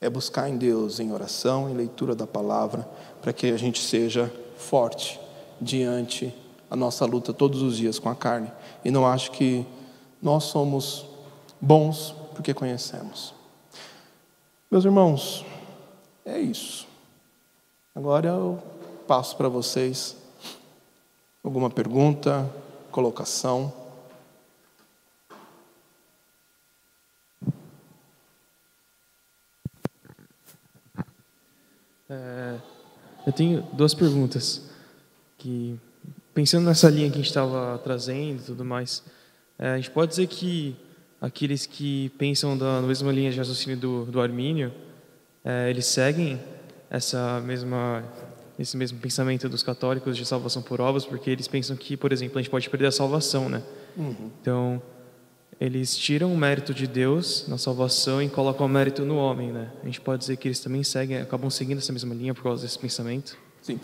[0.00, 2.88] É buscar em Deus, em oração, em leitura da palavra,
[3.20, 5.20] para que a gente seja forte
[5.60, 6.34] diante
[6.70, 8.50] a nossa luta todos os dias com a carne.
[8.84, 9.66] E não acho que
[10.20, 11.06] nós somos
[11.60, 13.34] bons porque conhecemos.
[14.72, 15.44] Meus irmãos,
[16.24, 16.88] é isso.
[17.94, 18.58] Agora eu
[19.06, 20.16] passo para vocês
[21.44, 22.50] alguma pergunta,
[22.90, 23.70] colocação.
[32.08, 32.58] É,
[33.26, 34.70] eu tenho duas perguntas
[35.36, 35.78] que
[36.32, 39.02] pensando nessa linha que a gente estava trazendo e tudo mais,
[39.58, 40.74] é, a gente pode dizer que
[41.22, 44.72] aqueles que pensam da mesma linha de raciocínio do, do Armínio,
[45.44, 46.40] é, eles seguem
[46.90, 48.04] essa mesma
[48.58, 52.38] esse mesmo pensamento dos católicos de salvação por obras, porque eles pensam que, por exemplo,
[52.38, 53.62] a gente pode perder a salvação, né?
[53.96, 54.30] Uhum.
[54.40, 54.82] Então,
[55.58, 59.72] eles tiram o mérito de Deus na salvação e colocam o mérito no homem, né?
[59.82, 62.62] A gente pode dizer que eles também seguem, acabam seguindo essa mesma linha por causa
[62.62, 63.36] desse pensamento.
[63.62, 63.80] Sim.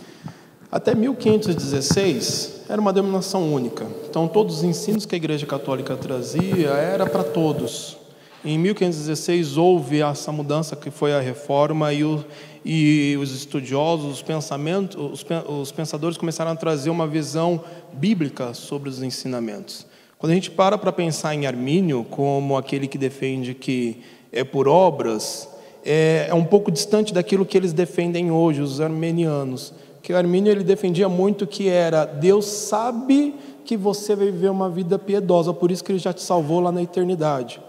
[0.71, 3.87] Até 1516 era uma denominação única.
[4.09, 7.97] Então todos os ensinos que a Igreja Católica trazia era para todos.
[8.45, 12.23] Em 1516 houve essa mudança que foi a reforma e, o,
[12.63, 17.65] e os estudiosos, os pensamentos, os, os pensadores começaram a trazer uma visão
[17.95, 19.87] bíblica sobre os ensinamentos.
[20.19, 24.69] Quando a gente para para pensar em Armínio como aquele que defende que é por
[24.69, 25.49] obras,
[25.83, 29.73] é, é um pouco distante daquilo que eles defendem hoje, os armenianos
[30.09, 34.71] que o Armínio ele defendia muito que era Deus sabe que você vai viver uma
[34.71, 37.61] vida piedosa, por isso que ele já te salvou lá na eternidade.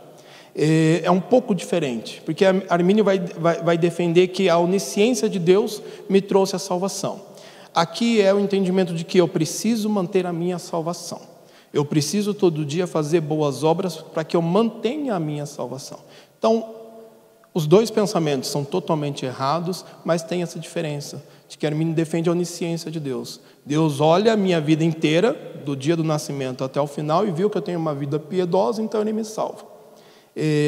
[0.56, 5.38] É, é um pouco diferente, porque Armínio vai, vai, vai defender que a onisciência de
[5.38, 7.20] Deus me trouxe a salvação.
[7.76, 11.20] Aqui é o entendimento de que eu preciso manter a minha salvação.
[11.74, 16.00] Eu preciso todo dia fazer boas obras para que eu mantenha a minha salvação.
[16.38, 16.74] Então,
[17.54, 22.32] os dois pensamentos são totalmente errados, mas tem essa diferença de que Arminio defende a
[22.32, 23.42] onisciência de Deus.
[23.66, 25.34] Deus olha a minha vida inteira,
[25.66, 28.82] do dia do nascimento até o final, e viu que eu tenho uma vida piedosa,
[28.82, 29.66] então ele me salva.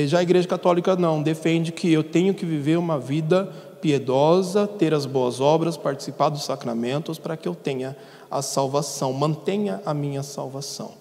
[0.07, 3.45] Já a Igreja Católica não, defende que eu tenho que viver uma vida
[3.79, 7.95] piedosa, ter as boas obras, participar dos sacramentos, para que eu tenha
[8.29, 10.93] a salvação, mantenha a minha salvação.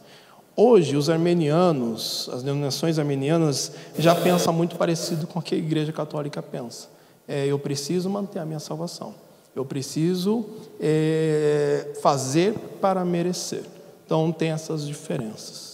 [0.55, 5.91] Hoje, os armenianos, as denominações armenianas, já pensam muito parecido com o que a Igreja
[5.91, 6.89] Católica pensa.
[7.27, 9.15] É, eu preciso manter a minha salvação.
[9.55, 10.47] Eu preciso
[10.81, 13.65] é, fazer para merecer.
[14.07, 15.71] Então, tem essas diferenças.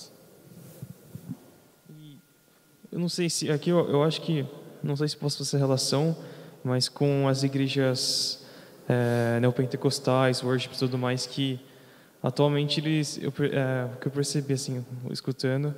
[2.97, 3.51] Eu não sei se.
[3.51, 4.47] Aqui eu, eu acho que.
[4.83, 6.17] Não sei se posso fazer relação,
[6.65, 8.45] mas com as igrejas
[8.89, 11.61] é, neopentecostais, worship e tudo mais, que
[12.23, 13.19] atualmente eles.
[13.21, 15.75] Eu, é, o que eu percebi, assim, escutando,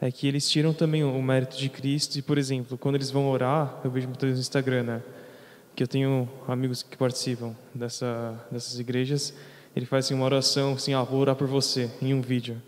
[0.00, 2.16] é que eles tiram também o mérito de Cristo.
[2.16, 5.02] E, por exemplo, quando eles vão orar, eu vejo muitas vezes no Instagram, né?
[5.80, 9.32] Que eu tenho amigos que participam dessa, dessas igrejas.
[9.74, 12.60] Ele faz assim, uma oração, assim, ah, vou orar por você, em um vídeo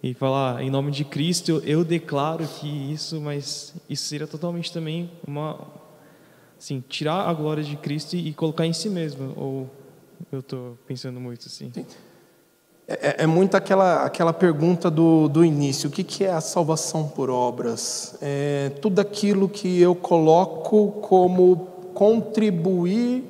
[0.00, 5.10] e falar em nome de Cristo eu, declaro que isso, mas isso seria totalmente também
[5.26, 5.66] uma
[6.56, 9.68] assim, tirar a glória de Cristo e, e colocar em si mesmo, ou
[10.30, 11.72] eu estou pensando muito assim?
[12.86, 16.40] É, é, é, muito aquela, aquela pergunta do, do início: o que, que é a
[16.40, 18.16] salvação por obras?
[18.22, 23.24] É tudo aquilo que eu coloco como contribuir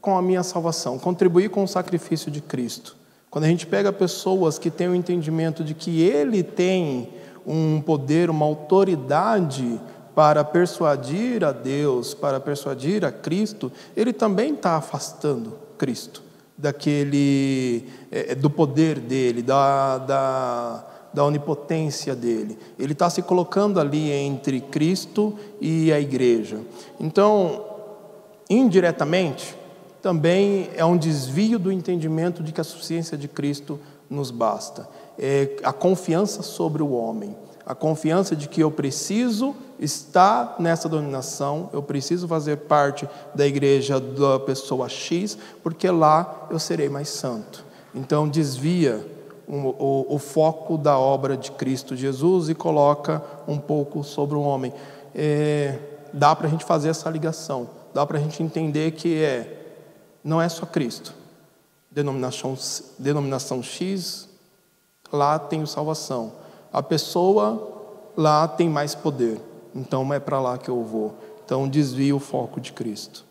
[0.00, 2.96] com a minha salvação, contribuir com o sacrifício de Cristo.
[3.30, 7.10] Quando a gente pega pessoas que têm o entendimento de que Ele tem
[7.46, 9.80] um poder, uma autoridade
[10.14, 16.22] para persuadir a Deus, para persuadir a Cristo, ele também está afastando Cristo
[16.56, 20.84] daquele é, do poder dele, da, da,
[21.14, 22.58] da onipotência dele.
[22.76, 26.58] Ele está se colocando ali entre Cristo e a igreja.
[26.98, 27.67] Então,
[28.48, 29.56] indiretamente,
[30.00, 33.78] também é um desvio do entendimento de que a suficiência de Cristo
[34.08, 34.88] nos basta.
[35.18, 37.36] É a confiança sobre o homem
[37.68, 44.00] a confiança de que eu preciso estar nessa dominação, eu preciso fazer parte da igreja
[44.00, 47.62] da pessoa X, porque lá eu serei mais santo.
[47.94, 49.06] Então desvia
[49.46, 54.40] o, o, o foco da obra de Cristo Jesus e coloca um pouco sobre o
[54.40, 54.72] homem.
[55.14, 55.78] É,
[56.10, 57.68] dá para a gente fazer essa ligação,
[57.98, 59.54] dá para a gente entender que é
[60.22, 61.12] não é só Cristo.
[61.90, 62.56] Denominação,
[62.98, 64.28] denominação X,
[65.10, 66.32] lá tem salvação
[66.72, 69.40] a pessoa lá tem mais poder,
[69.74, 71.16] então é para lá que eu vou.
[71.44, 73.24] Então desvia o foco de Cristo.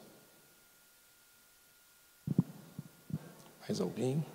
[3.62, 4.26] Mais alguém?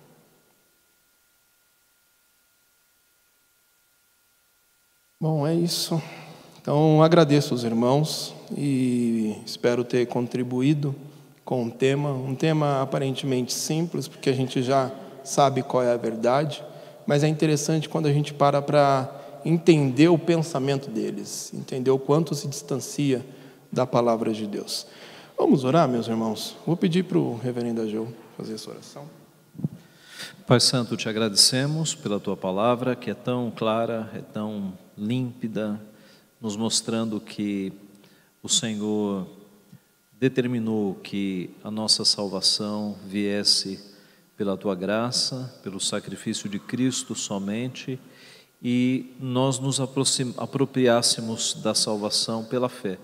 [5.19, 6.01] Bom, é isso.
[6.61, 10.95] Então agradeço os irmãos e espero ter contribuído
[11.43, 14.91] com o tema, um tema aparentemente simples, porque a gente já
[15.23, 16.63] sabe qual é a verdade
[17.05, 22.33] mas é interessante quando a gente para para entender o pensamento deles, entender o quanto
[22.33, 23.25] se distancia
[23.71, 24.87] da palavra de Deus.
[25.37, 26.55] Vamos orar, meus irmãos?
[26.65, 29.05] Vou pedir para o reverendo Ageu fazer essa oração.
[30.47, 35.81] Pai Santo, te agradecemos pela tua palavra que é tão clara, é tão límpida,
[36.39, 37.73] nos mostrando que
[38.43, 39.25] o Senhor
[40.19, 43.79] determinou que a nossa salvação viesse
[44.35, 47.97] pela tua graça, pelo sacrifício de Cristo somente,
[48.61, 49.79] e nós nos
[50.37, 52.99] apropriássemos da salvação pela fé,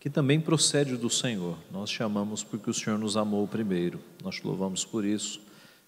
[0.00, 1.56] que também procede do Senhor.
[1.70, 4.00] Nós te amamos porque o Senhor nos amou primeiro.
[4.24, 5.40] Nós te louvamos por isso,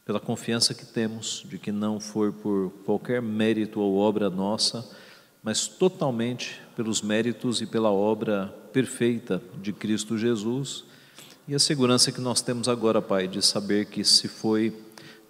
[0.05, 4.89] pela confiança que temos de que não for por qualquer mérito ou obra nossa,
[5.43, 10.85] mas totalmente pelos méritos e pela obra perfeita de Cristo Jesus
[11.49, 14.73] e a segurança que nós temos agora, Pai, de saber que se foi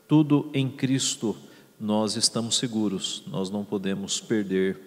[0.06, 1.34] tudo em Cristo,
[1.80, 4.78] nós estamos seguros, nós não podemos perder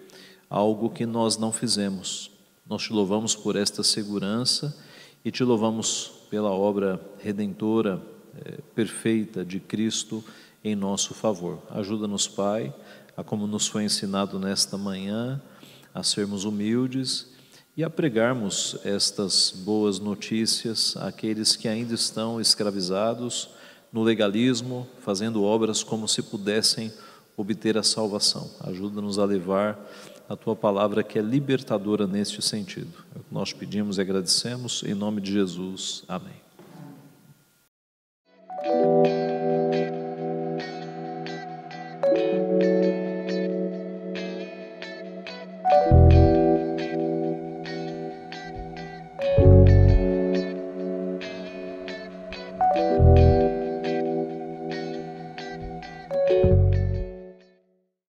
[0.48, 2.30] algo que nós não fizemos.
[2.64, 4.76] Nós te louvamos por esta segurança
[5.24, 8.00] e te louvamos pela obra redentora,
[8.44, 10.24] é, perfeita de Cristo
[10.62, 11.60] em nosso favor.
[11.70, 12.72] Ajuda-nos, Pai,
[13.16, 15.40] a como nos foi ensinado nesta manhã,
[15.94, 17.34] a sermos humildes
[17.76, 23.50] e a pregarmos estas boas notícias àqueles que ainda estão escravizados
[23.92, 26.92] no legalismo, fazendo obras como se pudessem
[27.36, 28.50] obter a salvação.
[28.60, 29.78] Ajuda-nos a levar
[30.28, 32.92] a tua palavra que é libertadora neste sentido.
[33.14, 36.02] É o que nós pedimos e agradecemos em nome de Jesus.
[36.08, 36.34] Amém.